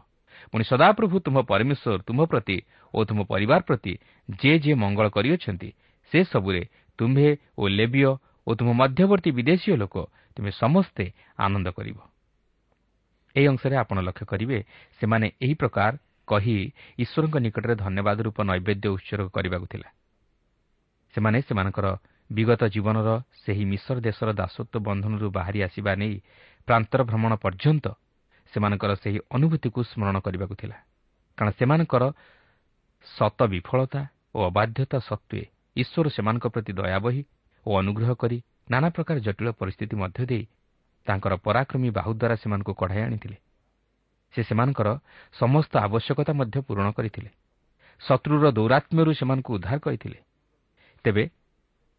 [0.53, 2.57] ପୁଣି ସଦାପ୍ରଭୁ ତୁମ ପରମେଶ୍ୱର ତୁମ ପ୍ରତି
[2.95, 3.93] ଓ ତୁମ ପରିବାର ପ୍ରତି
[4.41, 5.69] ଯେ ଯେ ମଙ୍ଗଳ କରିଅଛନ୍ତି
[6.13, 6.63] ସେ ସବୁରେ
[6.99, 8.11] ତୁମ୍ଭେ ଓ ଲେବିୟ
[8.47, 9.95] ଓ ତୁମ ମଧ୍ୟବର୍ତ୍ତୀ ବିଦେଶୀୟ ଲୋକ
[10.37, 11.05] ତୁମେ ସମସ୍ତେ
[11.37, 11.99] ଆନନ୍ଦ କରିବ।
[13.37, 14.59] ଏହି ଅଂଶରେ ଆପଣ ଲକ୍ଷ୍ୟ କରିବେ
[15.01, 15.93] ସେମାନେ ଏହି ପ୍ରକାର
[16.29, 16.57] କହି
[16.99, 19.89] ଈଶ୍ୱରଙ୍କ ନିକଟରେ ଧନ୍ୟବାଦ ରୂପ ନୈବେଦ୍ୟ ଉତ୍ସର୍ଗ କରିବାକୁ ଥିଲା।
[21.15, 21.87] ସେମାନେ ସେମାନଙ୍କର
[22.31, 23.09] ବିଗତ ଜୀବନର
[23.43, 26.15] ସେହି ମିଶର ଦେଶର ଦାସତ୍ୱ ବନ୍ଧନରୁ ବାହାରି ଆସିବା ନେଇ
[26.69, 27.87] ପ୍ରାନ୍ତର ଭ୍ରମଣ ପର୍ଯ୍ୟନ୍ତ
[28.53, 30.77] ସେମାନଙ୍କର ସେହି ଅନୁଭୂତିକୁ ସ୍ମରଣ କରିବାକୁ ଥିଲା।
[31.39, 32.05] କାରଣ ସେମାନଙ୍କର
[33.07, 34.01] ସତ ବିଫଳତା
[34.35, 35.43] ଓ ଅବାଧ୍ୟତା ସତ୍ତ୍ୱେ
[35.77, 37.23] ଈଶ୍ୱର ସେମାନଙ୍କ ପ୍ରତି ଦୟାବହୀ
[37.67, 38.39] ଓ ଅନୁଗ୍ରହ କରି
[38.71, 40.45] ନାନା ପ୍ରକାର ଜଟିଳ ପରିସ୍ଥିତି ମଧ୍ୟ ଦେଇ
[41.07, 43.37] ତାଙ୍କର ପରାକ୍ରମୀ ବାହୁ ଦ୍ୱାରା ସେମାନଙ୍କୁ କଢ଼ାଇ ଆଣିଥିଲେ।
[44.35, 44.89] ସେ ସେମାନଙ୍କର
[45.35, 47.31] ସମସ୍ତ ଆବଶ୍ୟକତା ମଧ୍ୟ ପୂରଣ କରିଥିଲେ।
[48.03, 50.19] ଶତ୍ରୁର ଦୌରାତ୍ମ୍ୟରୁ ସେମାନଙ୍କୁ ଉଦ୍ଧାର କରିଥିଲେ।
[51.05, 51.25] ତେବେ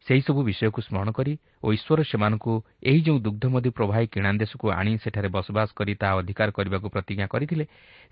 [0.07, 1.33] ସେହିସବୁ ବିଷୟକୁ ସ୍ମରଣ କରି
[1.63, 6.49] ଓ ଈଶ୍ୱର ସେମାନଙ୍କୁ ଏହି ଯେଉଁ ଦୁଗ୍ଧମଧୁ ପ୍ରବାହୀ କିଣା ଦେଶକୁ ଆଣି ସେଠାରେ ବସବାସ କରି ତାହା ଅଧିକାର
[6.51, 7.65] କରିବାକୁ ପ୍ରତିଜ୍ଞା କରିଥିଲେ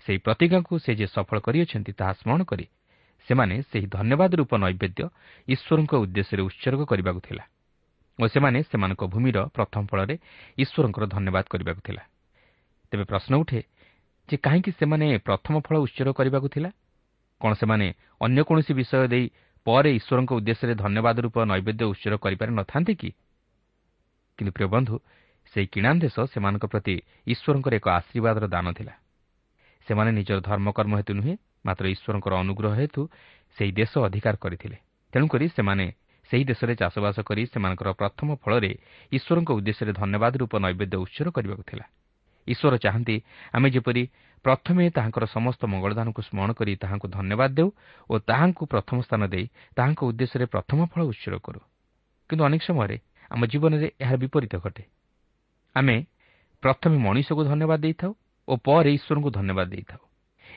[0.06, 2.66] ସେହି ପ୍ରତିଜ୍ଞାକୁ ସେ ଯେ ସଫଳ କରିଅଛନ୍ତି ତାହା ସ୍ମରଣ କରି
[3.28, 5.02] ସେମାନେ ସେହି ଧନ୍ୟବାଦ ରୂପ ନୈବେଦ୍ୟ
[5.48, 7.44] ଈଶ୍ୱରଙ୍କ ଉଦ୍ଦେଶ୍ୟରେ ଉତ୍ସର୍ଗ କରିବାକୁ ଥିଲା
[8.18, 10.14] ଓ ସେମାନେ ସେମାନଙ୍କ ଭୂମିର ପ୍ରଥମ ଫଳରେ
[10.58, 12.02] ଈଶ୍ୱରଙ୍କର ଧନ୍ୟବାଦ କରିବାକୁ ଥିଲା।
[12.92, 13.60] ତେବେ ପ୍ରଶ୍ନ ଉଠେ
[14.28, 16.70] ଯେ କାହିଁକି ସେମାନେ ପ୍ରଥମ ଫଳ ଉତ୍ସର୍ଗ କରିବାକୁ ଥିଲା?
[17.40, 17.86] କ'ଣ ସେମାନେ
[18.20, 19.24] ଅନ୍ୟ କୌଣସି ବିଷୟ ଦେଇ
[19.66, 23.10] ପରେ ଈଶ୍ୱରଙ୍କ ଉଦ୍ଦେଶ୍ୟରେ ଧନ୍ୟବାଦ ରୂପ ନୈବେଦ୍ୟ ଉତ୍ସର୍ଗ କରିପାରି ନଥାନ୍ତେ କି?
[24.38, 24.94] କିନ୍ତୁ ପ୍ରିୟ ବନ୍ଧୁ
[25.52, 26.94] ସେହି କିଣା ଦେଶ ସେମାନଙ୍କ ପ୍ରତି
[27.26, 28.94] ଈଶ୍ୱରଙ୍କର ଏକ ଆଶୀର୍ବାଦର ଦାନ ଥିଲା।
[29.86, 31.34] ସେମାନେ ନିଜର ଧର୍ମକର୍ମ ହେତୁ ନୁହେଁ
[31.66, 33.02] ମାତ୍ର ଈଶ୍ୱରଙ୍କର ଅନୁଗ୍ରହ ହେତୁ
[33.56, 34.76] ସେହି ଦେଶ ଅଧିକାର କରିଥିଲେ।
[35.12, 35.86] ତେଣୁକରି ସେମାନେ
[36.30, 38.72] ସେହି ଦେଶରେ ଚାଷବାସ କରି ସେମାନଙ୍କର ପ୍ରଥମ ଫଳରେ
[39.12, 41.86] ଈଶ୍ୱରଙ୍କ ଉଦ୍ଦେଶ୍ୟରେ ଧନ୍ୟବାଦ ରୂପ ନୈବେଦ୍ୟ ଉତ୍ସର୍ଗ କରିବାକୁ ଥିଲା।
[42.46, 43.16] ଈଶ୍ୱର ଚାହାନ୍ତି
[43.52, 44.02] ଆମେ ଯେପରି
[44.44, 47.68] ପ୍ରଥମେ ତାହାଙ୍କର ସମସ୍ତ ମଙ୍ଗଳଦାନକୁ ସ୍ମରଣ କରି ତାହାଙ୍କୁ ଧନ୍ୟବାଦ ଦେଉ
[48.10, 51.60] ଓ ତାହାଙ୍କୁ ପ୍ରଥମ ସ୍ଥାନ ଦେଇ ତାହାଙ୍କ ଉଦ୍ଦେଶ୍ୟରେ ପ୍ରଥମ ଫଳ ଉତ୍ସର୍ଗ କରୁ।
[52.30, 52.96] କିନ୍ତୁ ଅନେକ ସମୟରେ
[53.30, 54.82] ଆମ ଜୀବନରେ ଏହାର ବିପରୀତ ଘଟେ।
[55.76, 55.96] ଆମେ
[56.62, 58.12] ପ୍ରଥମେ ମଣିଷକୁ ଧନ୍ୟବାଦ ଦେଇଥାଉ
[58.48, 60.05] ଓ ପରେ ଈଶ୍ୱରଙ୍କୁ ଧନ୍ୟବାଦ ଦେଇଥାଉ।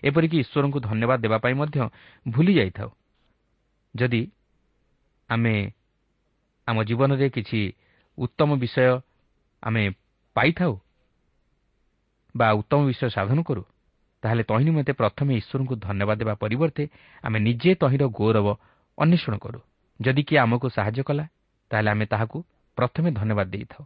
[0.04, 1.78] ଏପରିକି ଈଶ୍ୱରଙ୍କୁ ଧନ୍ୟବାଦ ଦେବା ପାଇଁ ମଧ୍ୟ
[2.26, 2.90] ଭୁଲି ଯାଇଥାଉ।
[3.96, 4.22] ଯଦି
[5.30, 5.56] ଆମେ
[6.68, 7.60] ଆମ ଜୀବନରେ କିଛି
[8.18, 8.94] ଉତ୍ତମ ବିଷୟ
[9.64, 9.84] ଆମେ
[10.36, 10.74] ପାଇଥାଉ
[12.36, 13.64] ବା ଉତ୍ତମ ବିଷୟ ସାଧନ କରୁ
[14.24, 16.84] ତାହେଲେ ତହିଁ ନିମନ୍ତେ ପ୍ରଥମେ ଈଶ୍ୱରଙ୍କୁ ଧନ୍ୟବାଦ ଦେବା ପରିବର୍ତ୍ତେ
[17.24, 18.48] ଆମେ ନିଜେ ତହିଁର ଗୌରବ
[18.98, 19.60] ଅନ୍ୱେଷଣ କରୁ।
[20.00, 21.26] ଯଦି କିଏ ଆମକୁ ସାହାଯ୍ୟ କଲା
[21.72, 22.38] ତାହେଲେ ଆମେ ତାହାକୁ
[22.78, 23.84] ପ୍ରଥମେ ଧନ୍ୟବାଦ ଦେଇଥାଉ।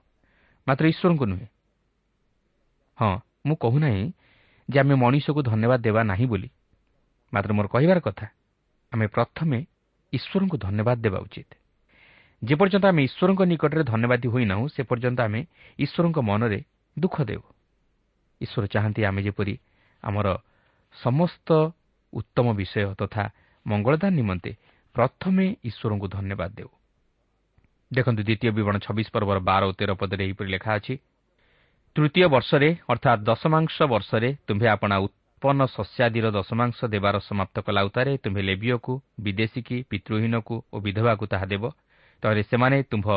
[0.67, 1.47] ମାତ୍ର ଈଶ୍ୱରଙ୍କୁ ନୁହେଁ।
[2.97, 3.13] ହଁ
[3.45, 4.03] ମୁଁ କହୁନାହିଁ
[4.69, 6.49] ଯେ ଆମେ ମଣିଷକୁ ଧନ୍ୟବାଦ ଦେବା ନାହିଁ ବୋଲି।
[7.33, 8.27] ମାତ୍ର ମୋର କହିବାର କଥା
[8.91, 9.57] ଆମେ ପ୍ରଥମେ
[10.13, 11.51] ଈଶ୍ୱରଙ୍କୁ ଧନ୍ୟବାଦ ଦେବା ଉଚିତ।
[12.41, 15.41] ଯେପର୍ଯ୍ୟନ୍ତ ଆମେ ଈଶ୍ୱରଙ୍କ ନିକଟରେ ଧନ୍ୟବାଦୀ ହୋଇନାହୁଁ ସେ ପର୍ଯ୍ୟନ୍ତ ଆମେ
[15.79, 16.59] ଈଶ୍ୱରଙ୍କ ମନରେ
[16.97, 17.43] ଦୁଃଖ ଦେଉ।
[18.41, 19.55] ଈଶ୍ୱର ଚାହାନ୍ତି ଆମେ ଯେପରି
[20.03, 20.27] ଆମର
[20.95, 21.49] ସମସ୍ତ
[22.13, 23.23] ଉତ୍ତମ ବିଷୟ ତଥା
[23.65, 24.51] ମଙ୍ଗଳଦାନ ନିମନ୍ତେ
[24.95, 26.71] ପ୍ରଥମେ ଈଶ୍ୱରଙ୍କୁ ଧନ୍ୟବାଦ ଦେଉ।
[27.91, 30.93] ଦେଖନ୍ତୁ ଦ୍ୱିତୀୟ ବିବରଣ ଛବିଶ ପର୍ବର ବାର ଓ ତେର ପଦରେ ଏହିପରି ଲେଖା ଅଛି
[31.95, 38.41] ତୃତୀୟ ବର୍ଷରେ ଅର୍ଥାତ୍ ଦଶମାଂଶ ବର୍ଷରେ ତୁମ୍ଭେ ଆପଣା ଉତ୍ପନ୍ନ ଶସ୍ୟାଦିର ଦଶମାଂଶ ଦେବାର ସମାପ୍ତ କଲା ଉତ୍ତାରେ ତୁମ୍ଭେ
[38.49, 38.93] ଲେବିୟକୁ
[39.25, 41.63] ବିଦେଶୀକି ପିତୃହୀନକୁ ଓ ବିଧବାକୁ ତାହା ଦେବ।
[42.23, 43.07] ତାହେଲେ ସେମାନେ ତୁମ୍ଭ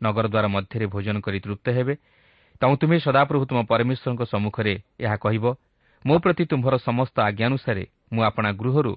[0.00, 1.94] ନଗରଦ୍ୱାର ମଧ୍ୟରେ ଭୋଜନ କରି ତୃପ୍ତ ହେବେ।
[2.60, 5.44] ତେଣୁ ତୁମେ ସଦାପ୍ରଭୁ ତୁମ ପରମେଶ୍ୱରଙ୍କ ସମ୍ମୁଖରେ ଏହା କହିବ
[6.04, 8.92] ମୋ ପ୍ରତି ତୁମ୍ଭର ସମସ୍ତ ଆଜ୍ଞାନୁସାରେ ମୁଁ ଆପଣା ଗୃହରୁ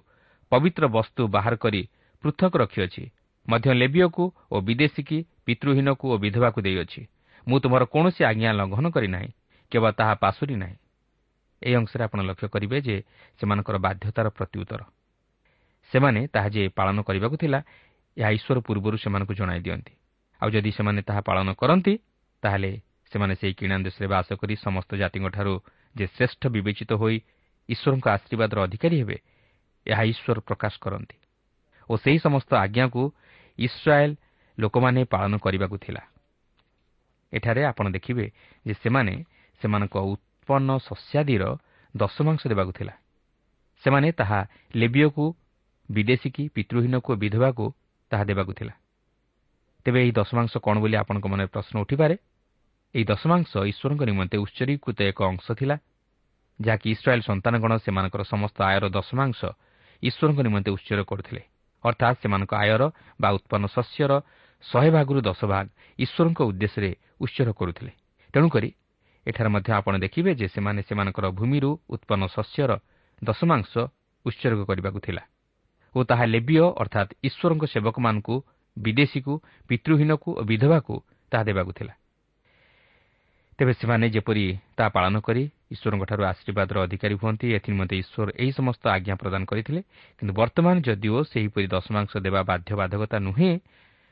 [0.51, 1.81] ପବିତ୍ର ବସ୍ତୁ ବାହାର କରି
[2.23, 3.03] ପୃଥକ ରଖିଅଛି।
[3.45, 7.01] ମଧ୍ୟ ଲେବିୟକୁ ଓ ବିଦେଶୀକି ପିତୃହୀନକୁ ଓ ବିଧବାକୁ ଦେଇଅଛି।
[7.47, 9.29] ମୁଁ ତୁମର କୌଣସି ଆଜ୍ଞା ଲଙ୍ଘନ କରିନାହିଁ
[9.71, 10.77] କେବଳ ତାହା ପାଶୁରି ନାହିଁ।
[11.61, 12.95] ଏହି ଅଂଶରେ ଆପଣ ଲକ୍ଷ୍ୟ କରିବେ ଯେ
[13.39, 14.81] ସେମାନଙ୍କର ବାଧ୍ୟତାର ପ୍ରତ୍ୟୁତ୍ତର
[15.91, 17.59] ସେମାନେ ତାହା ଯେ ପାଳନ କରିବାକୁ ଥିଲା
[18.17, 19.93] ଏହା ଈଶ୍ୱର ପୂର୍ବରୁ ସେମାନଙ୍କୁ ଜଣାଇ ଦିଅନ୍ତି।
[20.41, 21.93] ଆଉ ଯଦି ସେମାନେ ତାହା ପାଳନ କରନ୍ତି
[22.43, 22.71] ତାହେଲେ
[23.11, 25.53] ସେମାନେ ସେହି କିଣା ଦେଶରେ ବାସ କରି ସମସ୍ତ ଜାତିଙ୍କଠାରୁ
[25.97, 27.17] ଯେ ଶ୍ରେଷ୍ଠ ବିବେଚିତ ହୋଇ
[27.69, 29.17] ଈଶ୍ୱରଙ୍କ ଆଶୀର୍ବାଦର ଅଧିକାରୀ ହେବେ
[29.85, 31.17] ଏହା ଈଶ୍ୱର ପ୍ରକାଶ କରନ୍ତି।
[31.89, 33.01] ଓ ସେହି ସମସ୍ତ ଆଜ୍ଞାକୁ
[33.59, 34.13] ଇସ୍ରାଏଲ୍
[34.57, 36.01] ଲୋକମାନେ ପାଳନ କରିବାକୁ ଥିଲା।
[37.33, 38.25] ଏଠାରେ ଆପଣ ଦେଖିବେ
[38.65, 39.13] ଯେ ସେମାନେ
[39.61, 41.43] ସେମାନଙ୍କ ଉତ୍ପନ୍ନ ଶସ୍ୟାଦିର
[41.97, 42.93] ଦଶମାଂଶ ଦେବାକୁ ଥିଲା।
[43.83, 44.39] ସେମାନେ ତାହା
[44.75, 45.25] ଲେବିୟକୁ
[45.89, 47.65] ବିଦେଶୀକି ପିତୃହୀନକୁ ବିଧବାକୁ
[48.11, 48.73] ତାହା ଦେବାକୁ ଥିଲା।
[49.85, 52.15] ତେବେ ଏହି ଦଶମାଂଶ କ'ଣ ବୋଲି ଆପଣଙ୍କ ମନରେ ପ୍ରଶ୍ନ ଉଠିପାରେ?
[52.95, 55.75] ଏହି ଦଶମାଂଶ ଈଶ୍ୱରଙ୍କ ନିମନ୍ତେ ଉତ୍ସର୍ଗୀକୃତ ଏକ ଅଂଶ ଥିଲା
[56.59, 59.39] ଯାହାକି ଇସ୍ରାଏଲ୍ ସନ୍ତାନଗଣ ସେମାନଙ୍କର ସମସ୍ତ ଆୟର ଦଶମାଂଶ
[60.03, 61.41] ଈଶ୍ୱରଙ୍କ ନିମନ୍ତେ ଉତ୍ସର୍ଗ କରୁଥିଲେ।
[61.83, 62.81] ଅର୍ଥାତ୍ ସେମାନଙ୍କ ଆୟର
[63.21, 64.11] ବା ଉତ୍ପନ୍ନ ଶସ୍ୟର
[64.63, 65.65] ଶହେ ଭାଗରୁ ଦଶ ଭାଗ
[65.99, 66.91] ଈଶ୍ୱରଙ୍କ ଉଦ୍ଦେଶ୍ୟରେ
[67.21, 67.91] ଉତ୍ସର୍ଗ କରୁଥିଲେ।
[68.33, 68.69] ତେଣୁକରି
[69.25, 72.71] ଏଠାରେ ମଧ୍ୟ ଆପଣ ଦେଖିବେ ଯେ ସେମାନେ ସେମାନଙ୍କର ଭୂମିରୁ ଉତ୍ପନ୍ନ ଶସ୍ୟର
[73.21, 73.71] ଦଶମାଂଶ
[74.25, 75.23] ଉତ୍ସର୍ଗ କରିବାକୁ ଥିଲା
[75.95, 78.35] ଓ ତାହା ଲେବିୟ ଅର୍ଥାତ୍ ଈଶ୍ୱରଙ୍କ ସେବକମାନଙ୍କୁ
[78.77, 79.33] ବିଦେଶୀକୁ
[79.69, 80.93] ପିତୃହୀନକୁ ଓ ବିଧବାକୁ
[81.31, 81.93] ତାହା ଦେବାକୁ ଥିଲା।
[83.59, 84.45] ତେବେ ସେମାନେ ଯେପରି
[84.77, 85.43] ତାହା ପାଳନ କରି
[85.73, 89.81] ଈଶ୍ୱରଙ୍କଠାରୁ ଆଶୀର୍ବାଦର ଅଧିକାରୀ ହୁଅନ୍ତି ଏଥିନିମନ୍ତେ ଈଶ୍ୱର ଏହି ସମସ୍ତ ଆଜ୍ଞା ପ୍ରଦାନ କରିଥିଲେ।
[90.17, 93.51] କିନ୍ତୁ ବର୍ତ୍ତମାନ ଯଦିଓ ସେହିପରି ଦଶମାଂଶ ଦେବା ବାଧ୍ୟବାଧକତା ନୁହେଁ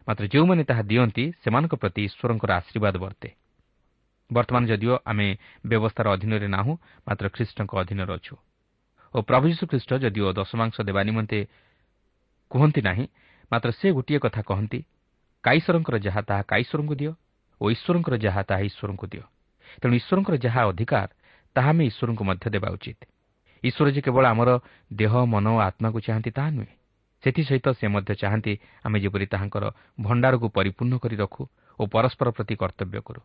[0.08, 3.30] ମାତ୍ର ଯେଉଁମାନେ ତାହା ଦିଅନ୍ତି ସେମାନଙ୍କ ପ୍ରତି ଈଶ୍ୱରଙ୍କର ଆଶୀର୍ବାଦ ବର୍ତ୍ତେ।
[4.30, 5.28] ବର୍ତ୍ତମାନ ଯଦିଓ ଆମେ
[5.68, 6.74] ବ୍ୟବସ୍ଥାର ଅଧୀନରେ ନାହୁଁ
[7.08, 8.34] ମାତ୍ର ଖ୍ରୀଷ୍ଟଙ୍କ ଅଧୀନରେ ଅଛୁ।
[9.14, 11.40] ଓ ପ୍ରଭୁ ଯୀଶୁ ଖ୍ରୀଷ୍ଟ ଯଦିଓ ଦଶମାଂଶ ଦେବା ନିମନ୍ତେ
[12.52, 13.06] କୁହନ୍ତି ନାହିଁ
[13.52, 14.80] ମାତ୍ର ସେ ଗୋଟିଏ କଥା କହନ୍ତି
[15.44, 17.12] କାଇଶ୍ୱରଙ୍କର ଯାହା ତାହା କାଇଶ୍ୱରଙ୍କୁ ଦିଅ
[17.62, 19.26] ଓ ଈଶ୍ୱରଙ୍କର ଯାହା ତାହା ଈଶ୍ୱରଙ୍କୁ ଦିଅ।
[19.82, 21.10] ତେଣୁ ଈଶ୍ୱରଙ୍କର ଯାହା ଅଧିକାର
[21.56, 23.00] ତାହା ଆମେ ଈଶ୍ୱରଙ୍କୁ ମଧ୍ୟ ଦେବା ଉଚିତ।
[23.64, 24.50] ଈଶ୍ୱର ଯେ କେବଳ ଆମର
[24.94, 26.77] ଦେହ ମନ ଓ ଆତ୍ମାକୁ ଚାହାନ୍ତି ତାହା ନୁହେଁ।
[27.28, 28.54] ସେଥିସହିତ ସେ ମଧ୍ୟ ଚାହାନ୍ତି
[28.88, 29.66] ଆମେ ଯେପରି ତାହାଙ୍କର
[30.00, 31.44] ଭଣ୍ଡାରକୁ ପରିପୂର୍ଣ୍ଣ କରି ରଖୁ
[31.80, 33.22] ଓ ପରସ୍ପର ପ୍ରତି କର୍ତ୍ତବ୍ୟ କରୁ।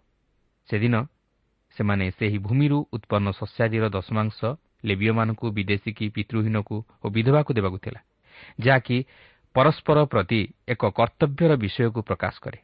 [0.69, 0.95] ସେଦିନ
[1.77, 4.39] ସେମାନେ ସେହି ଭୂମିରୁ ଉତ୍ପନ୍ନ ଶସ୍ୟାଦିର ଦଶମାଂଶ
[4.85, 8.01] ଲେବିୟମାନଙ୍କୁ ବିଦେଶୀ କି ପିତୃହୀନକୁ ଓ ବିଧବାକୁ ଦେବାକୁ ଥିଲା
[8.59, 8.97] ଯାହାକି
[9.55, 12.59] ପରସ୍ପର ପ୍ରତି ଏକ କର୍ତ୍ତବ୍ୟର ବିଷୟକୁ ପ୍ରକାଶ କରେ।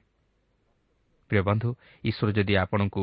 [1.30, 1.68] ପ୍ରିୟ ବନ୍ଧୁ
[2.04, 3.02] ଈଶ୍ୱର ଯଦି ଆପଣଙ୍କୁ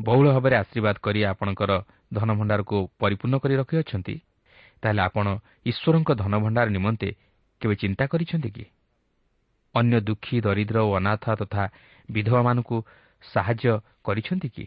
[0.00, 1.72] ବହୁଳ ଭାବରେ ଆଶୀର୍ବାଦ କରି ଆପଣଙ୍କର
[2.16, 4.16] ଧନଭଣ୍ଡାରକୁ ପରିପୂର୍ଣ୍ଣ କରି ରଖିଅଛନ୍ତି
[4.82, 5.26] ତାହେଲେ ଆପଣ
[5.70, 7.08] ଈଶ୍ୱରଙ୍କ ଧନଭଣ୍ଡାର ନିମନ୍ତେ
[7.60, 8.64] କେବେ ଚିନ୍ତା କରିଛନ୍ତି କି?
[9.74, 11.64] ଅନ୍ୟ ଦୁଃଖୀ ଦରିଦ୍ର ଓ ଅନାଥ ତଥା
[12.08, 12.76] ବିଧବାମାନଙ୍କୁ
[13.22, 13.72] ସାହାଯ୍ୟ
[14.04, 14.64] କରିଛନ୍ତି କି?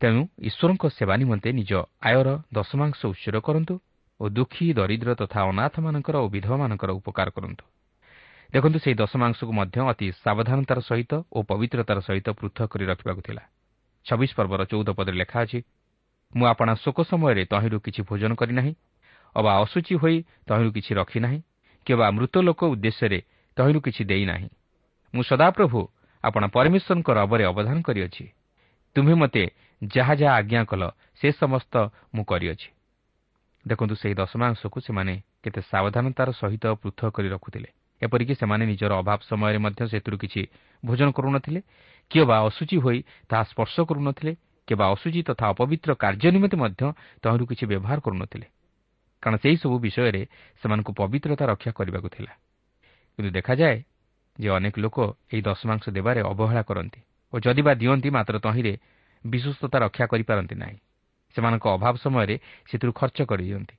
[0.00, 3.74] ତେଣୁ ଈଶ୍ୱରଙ୍କ ସେବା ନିମନ୍ତେ ନିଜ ଆୟର ଦଶମାଂଶ ଉତ୍ସର୍ଗ କରନ୍ତୁ
[4.20, 7.64] ଓ ଦୁଃଖୀ ଦରିଦ୍ର ତଥା ଅନାଥମାନଙ୍କର ଓ ବିଧବାମାନଙ୍କର ଉପକାର କରନ୍ତୁ।
[8.52, 13.42] ଦେଖନ୍ତୁ ସେହି ଦଶମାଂଶକୁ ମଧ୍ୟ ଅତି ସାବଧାନତାର ସହିତ ଓ ପବିତ୍ରତାର ସହିତ ପୃଥକ କରି ରଖିବାକୁ ଥିଲା।
[14.06, 15.58] ଛବିଶ ପର୍ବର ଚଉଦ ପଦରେ ଲେଖା ଅଛି
[16.32, 18.72] ମୁଁ ଆପଣା ଶୋକ ସମୟରେ ତହିଁରୁ କିଛି ଭୋଜନ କରିନାହିଁ
[19.36, 20.16] ଅବା ଅଶୁଚି ହୋଇ
[20.46, 21.38] ତହିଁରୁ କିଛି ରଖିନାହିଁ
[21.86, 23.20] କିମ୍ବା ମୃତ ଲୋକ ଉଦ୍ଦେଶ୍ୟରେ
[23.56, 24.48] ତହିଁରୁ କିଛି ଦେଇନାହିଁ
[25.14, 25.80] ମୁଁ ସଦାପ୍ରଭୁ
[26.24, 28.24] ଆପଣ ପରମେଶ୍ୱରଙ୍କ ରବରେ ଅବଦାନ କରିଅଛି।
[28.96, 29.44] ତୁମ୍ଭେ ମୋତେ
[29.82, 30.82] ଯାହା ଯାହା ଆଜ୍ଞା କଲ
[31.20, 31.74] ସେ ସମସ୍ତ
[32.14, 32.68] ମୁଁ କରିଅଛି।
[33.64, 37.68] ଦେଖନ୍ତୁ ସେହି ଦଶମାଂଶକୁ ସେମାନେ କେତେ ସାବଧାନତାର ସହିତ ପୃଥକ କରି ରଖୁଥିଲେ।
[38.02, 40.42] ଏପରିକି ସେମାନେ ନିଜର ଅଭାବ ସମୟରେ ମଧ୍ୟ ସେଥିରୁ କିଛି
[40.82, 41.60] ଭୋଜନ କରୁନଥିଲେ
[42.10, 44.32] କିମ୍ବା ଅଶୁଚି ହୋଇ ତାହା ସ୍ପର୍ଶ କରୁନଥିଲେ
[44.68, 46.82] କିମ୍ବା ଅଶୁଚି ତଥା ଅପବିତ୍ର କାର୍ଯ୍ୟ ନିମନ୍ତେ ମଧ୍ୟ
[47.22, 48.46] ତହିଁରୁ କିଛି ବ୍ୟବହାର କରୁନଥିଲେ।
[49.22, 50.22] କାରଣ ସେହିସବୁ ବିଷୟରେ
[50.62, 52.32] ସେମାନଙ୍କୁ ପବିତ୍ରତା ରକ୍ଷା କରିବାକୁ ଥିଲା।
[53.18, 53.78] କିନ୍ତୁ ଦେଖାଯାଏ
[54.38, 54.96] ଯେ ଅନେକ ଲୋକ
[55.32, 57.00] ଏହି ଦଶମାଂଶ ଦେବାରେ ଅବହେଳା କରନ୍ତି
[57.32, 58.74] ଓ ଯଦି ବା ଦିଅନ୍ତି ମାତ୍ର ତହିଁରେ
[59.24, 60.78] ବିଶ୍ୱସ୍ତତା ରକ୍ଷା କରିପାରନ୍ତି ନାହିଁ।
[61.34, 62.36] ସେମାନଙ୍କ ଅଭାବ ସମୟରେ
[62.68, 63.74] ସେଥିରୁ ଖର୍ଚ୍ଚ କରିଦିଅନ୍ତି।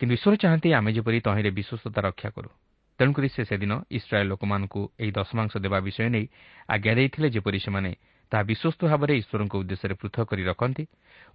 [0.00, 2.50] କିନ୍ତୁ ଈଶ୍ୱର ଚାହାନ୍ତି ଆମେ ଯେପରି ତହିଁରେ ବିଶ୍ୱସ୍ତତା ରକ୍ଷା କରୁ।
[2.98, 6.26] ତେଣୁକରି ସେ ସେଦିନ ଇସ୍ରାଏଲ୍ ଲୋକମାନଙ୍କୁ ଏହି ଦଶମାଂଶ ଦେବା ବିଷୟ ନେଇ
[6.68, 7.90] ଆଜ୍ଞା ଦେଇଥିଲେ ଯେପରି ସେମାନେ
[8.30, 10.84] ତାହା ବିଶ୍ୱସ୍ତ ଭାବରେ ଈଶ୍ୱରଙ୍କ ଉଦ୍ଦେଶ୍ୟରେ ପୃଥକ କରି ରଖନ୍ତି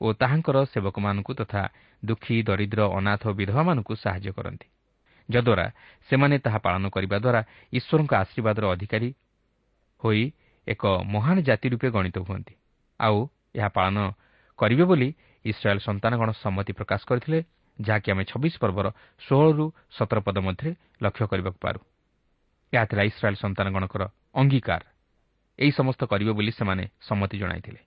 [0.01, 1.61] ଓ ତାହାଙ୍କର ସେବକମାନଙ୍କୁ ତଥା
[2.03, 4.67] ଦୁଃଖୀ ଦରିଦ୍ର ଅନାଥ ଓ ବିଧବାମାନଙ୍କୁ ସାହାଯ୍ୟ କରନ୍ତି।
[5.29, 5.65] ଯଦ୍ୱାରା
[6.09, 7.41] ସେମାନେ ତାହା ପାଳନ କରିବା ଦ୍ୱାରା
[7.73, 9.09] ଈଶ୍ୱରଙ୍କ ଆଶୀର୍ବାଦର ଅଧିକାରୀ
[10.01, 10.23] ହୋଇ
[10.67, 12.53] ଏକ ମହାନ ଜାତି ରୂପେ ଗଣିତ ହୁଅନ୍ତି।
[12.99, 13.17] ଆଉ
[13.55, 13.97] ଏହା ପାଳନ
[14.59, 15.09] କରିବେ ବୋଲି
[15.45, 17.39] ଇସ୍ରାଏଲ୍ ସନ୍ତାନଗଣ ସମ୍ମତି ପ୍ରକାଶ କରିଥିଲେ
[17.79, 18.87] ଯାହାକି ଆମେ ଛବିଶ ପର୍ବର
[19.21, 19.65] ଷୋହଳରୁ
[19.97, 20.71] ସତର ପଦ ମଧ୍ୟରେ
[21.03, 21.79] ଲକ୍ଷ୍ୟ କରିବାକୁ ପାରୁ।
[22.73, 24.03] ଏହା ଥିଲା ଇସ୍ରାଏଲ୍ ସନ୍ତାନଗଣଙ୍କର
[24.35, 24.81] ଅଙ୍ଗୀକାର।
[25.59, 27.81] ଏହି ସମସ୍ତ କରିବେ ବୋଲି ସେମାନେ ସମ୍ମତି ଜଣାଇଥିଲେ।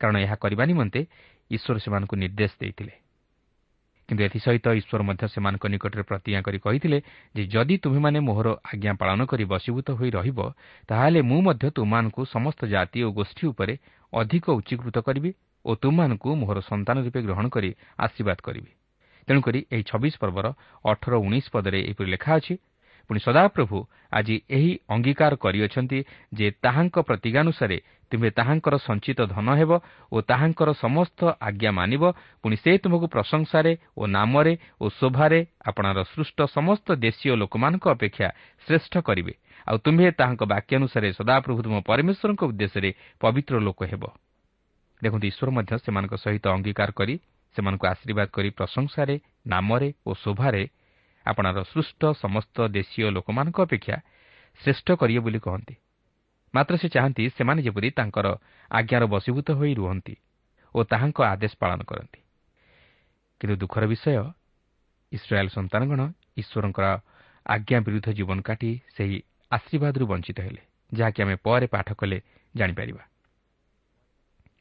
[0.00, 1.00] କାରଣ ଏହା କରିବା ନିମନ୍ତେ
[1.50, 2.94] ଈଶ୍ୱର ସେମାନଙ୍କୁ ନିର୍ଦ୍ଦେଶ ଦେଇଥିଲେ।
[4.08, 6.98] କିନ୍ତୁ ଏଥିସହିତ ଈଶ୍ୱର ମଧ୍ୟ ସେମାନଙ୍କ ନିକଟରେ ପ୍ରତିଜ୍ଞା କରି କହିଥିଲେ
[7.34, 10.38] ଯେ ଯଦି ତୁମେମାନେ ମୋହର ଆଜ୍ଞା ପାଳନ କରି ବଶୀଭୂତ ହୋଇ ରହିବ
[10.88, 13.74] ତାହେଲେ ମୁଁ ମଧ୍ୟ ତୁମମାନଙ୍କୁ ସମସ୍ତ ଜାତି ଓ ଗୋଷ୍ଠୀ ଉପରେ
[14.12, 15.30] ଅଧିକ ଉଚ୍ଚୀକୃତ କରିବି
[15.64, 18.70] ଓ ତୁମମାନଙ୍କୁ ମୋହର ସନ୍ତାନ ରୂପେ ଗ୍ରହଣ କରି ଆଶୀର୍ବାଦ କରିବି।
[19.28, 20.46] ତେଣୁକରି ଏହି ଛବିଶ ପର୍ବର
[20.84, 22.54] ଅଠର ଉଣେଇଶ ପଦରେ ଏହିପରି ଲେଖା ଅଛି
[23.08, 23.78] ପୁଣି ସଦାପ୍ରଭୁ
[24.12, 25.98] ଆଜି ଏହି ଅଙ୍ଗୀକାର କରିଅଛନ୍ତି
[26.34, 27.78] ଯେ ତାହାଙ୍କ ପ୍ରତିଜ୍ଞାନୁସାରେ
[28.12, 29.72] ତୁମେ ତାହାଙ୍କର ସଞ୍ଚିତ ଧନ ହେବ
[30.12, 32.02] ଓ ତାହାଙ୍କର ସମସ୍ତ ଆଜ୍ଞା ମାନିବ
[32.42, 38.28] ପୁଣି ସେ ତୁମକୁ ପ୍ରଶଂସାରେ ଓ ନାମରେ ଓ ଶୋଭାରେ ଆପଣାର ସୃଷ୍ଟ ସମସ୍ତ ଦେଶୀୟ ଲୋକମାନଙ୍କ ଅପେକ୍ଷା
[38.66, 39.34] ଶ୍ରେଷ୍ଠ କରିବେ।
[39.66, 42.90] ଆଉ ତୁମ୍ଭେ ତାହାଙ୍କ ବାକ୍ୟାନୁସାରେ ସଦାପ୍ରଭୁ ତୁମ ପରମେଶ୍ୱରଙ୍କ ଉଦ୍ଦେଶ୍ୟରେ
[43.20, 44.02] ପବିତ୍ର ଲୋକ ହେବ।
[45.02, 47.14] ଦେଖନ୍ତୁ ଈଶ୍ୱର ମଧ୍ୟ ସେମାନଙ୍କ ସହିତ ଅଙ୍ଗୀକାର କରି
[47.56, 49.14] ସେମାନଙ୍କୁ ଆଶୀର୍ବାଦ କରି ପ୍ରଶଂସାରେ
[49.46, 50.62] ନାମରେ ଓ ଶୋଭାରେ
[51.26, 53.96] ଆପଣାର ସୃଷ୍ଟ ସମସ୍ତ ଦେଶୀୟ ଲୋକମାନଙ୍କ ଅପେକ୍ଷା
[54.60, 55.74] ଶ୍ରେଷ୍ଠ କରିବେ ବୋଲି କହନ୍ତି।
[56.54, 58.26] ମାତ୍ର ସେ ଚାହାନ୍ତି ସେମାନେ ଯେପରି ତାଙ୍କର
[58.70, 60.14] ଆଜ୍ଞାର ବଶୀଭୂତ ହୋଇ ରୁହନ୍ତି
[60.74, 62.20] ଓ ତାହାଙ୍କ ଆଦେଶ ପାଳନ କରନ୍ତି।
[63.40, 64.08] କିନ୍ତୁ ଦୁଃଖର ବିଷୟ
[65.12, 66.00] ଇସ୍ରାଏଲ୍ ସନ୍ତାନଗଣ
[66.36, 66.86] ଈଶ୍ୱରଙ୍କର
[67.46, 69.18] ଆଜ୍ଞା ବିରୁଦ୍ଧ ଜୀବନ କାଟି ସେହି
[69.50, 72.18] ଆଶୀର୍ବାଦରୁ ବଞ୍ଚିତ ହେଲେ ଯାହାକି ଆମେ ପରେ ପାଠ କଲେ
[72.54, 73.02] ଜାଣିପାରିବା।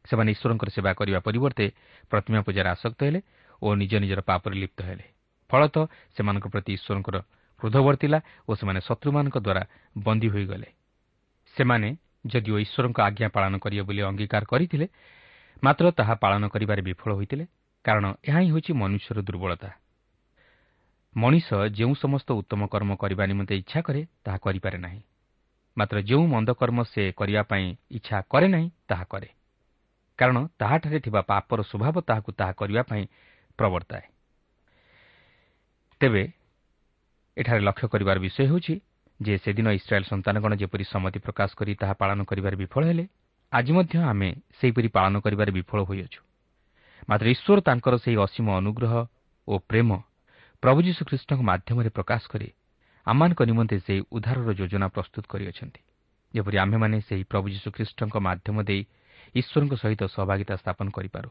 [0.05, 1.65] ସେମାନେ ଈଶ୍ୱରଙ୍କର ସେବା କରିବା ପରିବର୍ତ୍ତେ
[2.11, 3.19] ପ୍ରତିମା ପୂଜାରେ ଆସକ୍ତ ହେଲେ
[3.61, 5.05] ଓ ନିଜ ନିଜର ପାପରେ ଲିପ୍ତ ହେଲେ।
[5.53, 5.83] ଫଳତଃ
[6.17, 7.17] ସେମାନଙ୍କ ପ୍ରତି ଈଶ୍ୱରଙ୍କର
[7.61, 9.63] କ୍ରୋଧ ବର୍ତ୍ତିଲା ଓ ସେମାନେ ଶତ୍ରୁମାନଙ୍କ ଦ୍ୱାରା
[9.95, 10.69] ବନ୍ଦୀ ହୋଇଗଲେ।
[11.55, 11.89] ସେମାନେ
[12.25, 14.87] ଯଦିଓ ଈଶ୍ୱରଙ୍କ ଆଜ୍ଞା ପାଳନ କରିବେ ବୋଲି ଅଙ୍ଗୀକାର କରିଥିଲେ
[15.63, 17.45] ମାତ୍ର ତାହା ପାଳନ କରିବାରେ ବିଫଳ ହୋଇଥିଲେ
[17.85, 19.69] କାରଣ ଏହା ହିଁ ହେଉଛି ମନୁଷ୍ୟର ଦୁର୍ବଳତା।
[21.15, 25.01] ମଣିଷ ଯେଉଁ ସମସ୍ତ ଉତ୍ତମ କର୍ମ କରିବା ନିମନ୍ତେ ଇଚ୍ଛା କରେ ତାହା କରିପାରେ ନାହିଁ।
[25.77, 29.29] ମାତ୍ର ଯେଉଁ ମନ୍ଦ କର୍ମ ସେ କରିବା ପାଇଁ ଇଚ୍ଛା କରେ ନାହିଁ ତାହା କରେ।
[30.19, 33.03] କାରଣ ତାହାଠାରେ ଥିବା ପାପର ସ୍ୱଭାବ ତାହାକୁ ତାହା କରିବା ପାଇଁ
[33.59, 34.05] ପ୍ରବର୍ତ୍ତାଏ।
[36.03, 36.23] ତେବେ
[37.37, 38.73] ଏଠାରେ ଲକ୍ଷ୍ୟ କରିବାର ବିଷୟ ହେଉଛି
[39.19, 43.05] ଯେ ସେଦିନ ଇସ୍ରାଏଲ୍ ସନ୍ତାନଗଣ ଯେପରି ସମ୍ମତି ପ୍ରକାଶ କରି ତାହା ପାଳନ କରିବାରେ ବିଫଳ ହେଲେ
[43.51, 46.19] ଆଜି ମଧ୍ୟ ଆମେ ସେହିପରି ପାଳନ କରିବାରେ ବିଫଳ ହୋଇଅଛୁ।
[47.09, 48.93] ମାତ୍ର ଈଶ୍ୱର ତାଙ୍କର ସେହି ଅସୀମ ଅନୁଗ୍ରହ
[49.47, 49.89] ଓ ପ୍ରେମ
[50.63, 52.47] ପ୍ରଭୁ ଯୀଶୁଖ୍ରୀଷ୍ଟଙ୍କ ମାଧ୍ୟମରେ ପ୍ରକାଶ କରି
[53.07, 55.81] ଆମମାନଙ୍କ ନିମନ୍ତେ ସେହି ଉଦ୍ଧାରର ଯୋଜନା ପ୍ରସ୍ତୁତ କରିଅଛନ୍ତି।
[56.33, 58.81] ଯେପରି ଆମ୍ଭେମାନେ ସେହି ପ୍ରଭୁ ଯୀଶୁଖ୍ରୀଷ୍ଟଙ୍କ ମାଧ୍ୟମ ଦେଇ
[59.39, 61.29] ଈଶ୍ୱରଙ୍କ ସହିତ ସହଭାଗିତା ସ୍ଥାପନ କରିପାରୁ।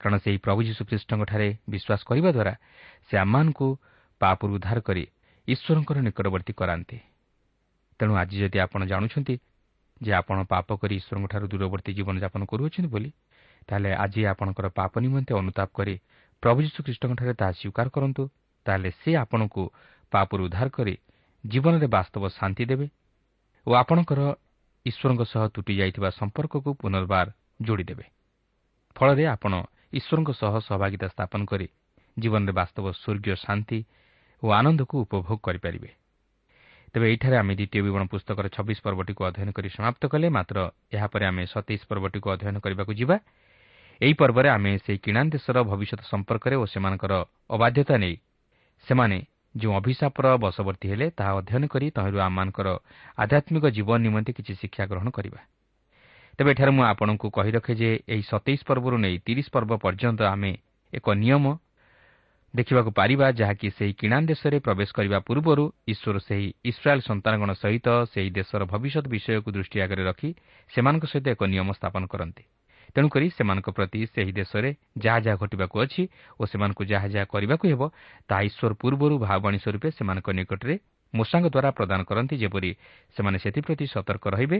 [0.00, 2.54] କାରଣ ସେହି ପ୍ରଭୁ ଯୀଶୁଖ୍ରୀଷ୍ଟଙ୍କଠାରେ ବିଶ୍ୱାସ କରିବା ଦ୍ୱାରା
[3.08, 3.68] ସେ ଆମମାନଙ୍କୁ
[4.20, 5.04] ପାପରୁ ଉଦ୍ଧାର କରି
[5.48, 6.98] ଈଶ୍ୱରଙ୍କର ନିକଟବର୍ତ୍ତୀ କରାନ୍ତି।
[8.00, 9.34] ତେଣୁ ଆଜି ଯଦି ଆପଣ ଜାଣୁଛନ୍ତି
[10.00, 13.10] ଯେ ଆପଣ ପାପ କରି ଈଶ୍ୱରଙ୍କଠାରୁ ଦୂରବର୍ତ୍ତୀ ଜୀବନଯାପନ କରୁଅଛନ୍ତି ବୋଲି
[13.68, 15.94] ତାହେଲେ ଆଜି ଆପଣଙ୍କର ପାପ ନିମନ୍ତେ ଅନୁତାପ କରି
[16.42, 18.22] ପ୍ରଭୁ ଯୀଶୁଖ୍ରୀଷ୍ଟଙ୍କଠାରେ ତାହା ସ୍ୱୀକାର କରନ୍ତୁ
[18.66, 19.62] ତାହେଲେ ସେ ଆପଣଙ୍କୁ
[20.12, 20.94] ପାପରୁ ଉଦ୍ଧାର କରି
[21.44, 22.86] ଜୀବନରେ ବାସ୍ତବ ଶାନ୍ତି ଦେବେ
[23.66, 24.20] ଓ ଆପଣଙ୍କର
[24.86, 27.26] ଈଶ୍ୱରଙ୍କ ସହ ତୁଟି ଯାଇଥିବା ସମ୍ପର୍କକୁ ପୁନର୍ବାର
[27.66, 28.04] ଯୋଡ଼ିଦେବେ।
[28.96, 29.52] ଫଳରେ ଆପଣ
[29.92, 31.66] ଈଶ୍ୱରଙ୍କ ସହ ସହଭାଗିତା ସ୍ଥାପନ କରି
[32.16, 33.78] ଜୀବନରେ ବାସ୍ତବ ସ୍ୱର୍ଗୀୟ ଶାନ୍ତି
[34.42, 35.90] ଓ ଆନନ୍ଦକୁ ଉପଭୋଗ କରିପାରିବେ।
[36.92, 40.58] ତେବେ ଏହିଠାରେ ଆମେ ଦ୍ୱିତୀୟ ବିବରଣ ପୁସ୍ତକର ଛବିଶ ପର୍ବଟିକୁ ଅଧ୍ୟୟନ କରି ସମାପ୍ତ କଲେ। ମାତ୍ର
[40.92, 43.16] ଏହାପରେ ଆମେ ସତେଇଶ ପର୍ବଟିକୁ ଅଧ୍ୟୟନ କରିବାକୁ ଯିବା।
[44.00, 47.12] ଏହି ପର୍ବରେ ଆମେ ସେହି କିଣା ଦେଶର ଭବିଷ୍ୟତ ସମ୍ପର୍କରେ ଓ ସେମାନଙ୍କର
[47.50, 48.16] ଅବାଧ୍ୟତା ନେଇ
[48.86, 49.18] ସେମାନେ
[49.54, 52.68] ଯେଉଁ ଅଭିଶାପର ବଶବର୍ତ୍ତୀ ହେଲେ ତାହା ଅଧ୍ୟୟନ କରି ତହିଁରୁ ଆମମାନଙ୍କର
[53.18, 55.40] ଆଧ୍ୟାତ୍ମିକ ଜୀବନ ନିମନ୍ତେ କିଛି ଶିକ୍ଷା ଗ୍ରହଣ କରିବା।
[56.38, 60.52] ତେବେ ଏଠାରେ ମୁଁ ଆପଣଙ୍କୁ କହି ରଖେ ଯେ ଏହି ସତେଇଶ ପର୍ବରୁ ନେଇ ତିରିଶ ପର୍ବ ପର୍ଯ୍ୟନ୍ତ ଆମେ
[60.92, 61.44] ଏକ ନିୟମ
[62.54, 68.30] ଦେଖିବାକୁ ପାରିବା ଯାହାକି ସେହି କିଣା ଦେଶରେ ପ୍ରବେଶ କରିବା ପୂର୍ବରୁ ଈଶ୍ୱର ସେହି ଇସ୍ରାଏଲ୍ ସନ୍ତାନଗଣ ସହିତ ସେହି
[68.38, 70.30] ଦେଶର ଭବିଷ୍ୟତ ବିଷୟକୁ ଦୃଷ୍ଟି ଆଗରେ ରଖି
[70.70, 72.44] ସେମାନଙ୍କ ସହିତ ଏକ ନିୟମ ସ୍ଥାପନ କରନ୍ତି।
[72.94, 76.02] ତେଣୁକରି ସେମାନଙ୍କ ପ୍ରତି ସେହି ଦେଶରେ ଯାହା ଯାହା ଘଟିବାକୁ ଅଛି
[76.38, 77.82] ଓ ସେମାନଙ୍କୁ ଯାହା ଯାହା କରିବାକୁ ହେବ
[78.28, 80.74] ତାହା ଈଶ୍ୱର ପୂର୍ବରୁ ଭାବବାଣୀ ସ୍ୱରୂପେ ସେମାନଙ୍କ ନିକଟରେ
[81.14, 82.70] ମୂଷାଙ୍କ ଦ୍ୱାରା ପ୍ରଦାନ କରନ୍ତି ଯେପରି
[83.16, 84.58] ସେମାନେ ସେଥିପ୍ରତି ସତର୍କ ରହିବେ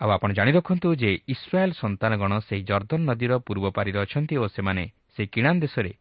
[0.00, 4.84] ଆଉ ଆପଣ ଜାଣି ରଖନ୍ତୁ ଯେ ଇସ୍ରାଏଲ୍ ସନ୍ତାନଗଣ ସେହି ଜର୍ଦ୍ଦନ ନଦୀର ପୂର୍ବ ପାରିରେ ଅଛନ୍ତି ଓ ସେମାନେ
[5.16, 5.92] ସେହି କିଣା ଦେଶରେ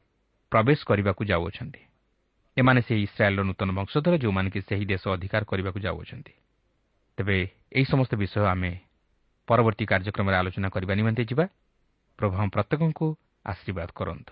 [0.51, 1.81] ପ୍ରବେଶ କରିବାକୁ ଯାଉଅଛନ୍ତି।
[2.57, 6.33] ଏମାନେ ସେହି ଇସ୍ରାଏଲ୍ର ନୂତନ ବଂଶଧର ଯେଉଁମାନେ କି ସେହି ଦେଶ ଅଧିକାର କରିବାକୁ ଯାଉଅଛନ୍ତି।
[7.17, 7.37] ତେବେ
[7.71, 8.71] ଏହି ସମସ୍ତ ବିଷୟ ଆମେ
[9.47, 11.45] ପରବର୍ତ୍ତୀ କାର୍ଯ୍ୟକ୍ରମରେ ଆଲୋଚନା କରିବା ନିମନ୍ତେ ଯିବା।
[12.19, 13.07] ପ୍ରଭୁ ଆମ ପ୍ରତ୍ୟେକଙ୍କୁ
[13.45, 14.31] ଆଶୀର୍ବାଦ କରନ୍ତୁ।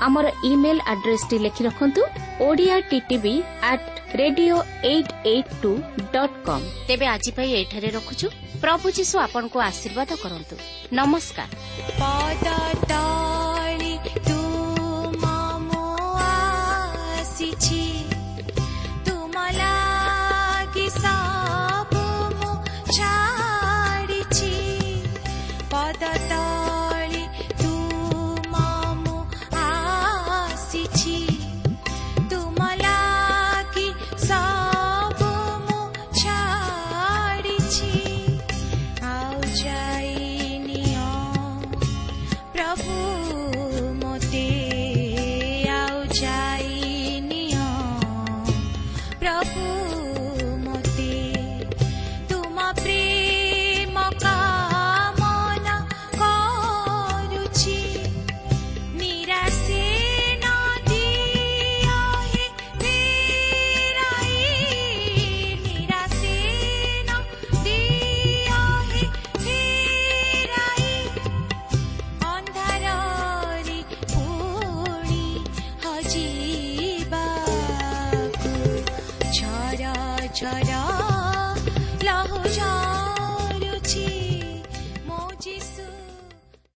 [0.00, 2.02] ଆମର ଇମେଲ୍ ଆଡ୍ରେସ୍ଟି ଲେଖି ରଖନ୍ତୁ
[2.40, 5.72] Odia TTV at radio eight eight two
[6.12, 8.26] dot com ତେବେ ଆଜି ପାଇଁ ଏଠାରେ ରଖୁଛୁ।
[8.60, 10.54] ପ୍ରଭୁ ଯୀଶୁ ଆପଣଙ୍କୁ ଆଶୀର୍ବାଦ କରନ୍ତୁ।
[10.92, 11.50] ନମସ୍କାର।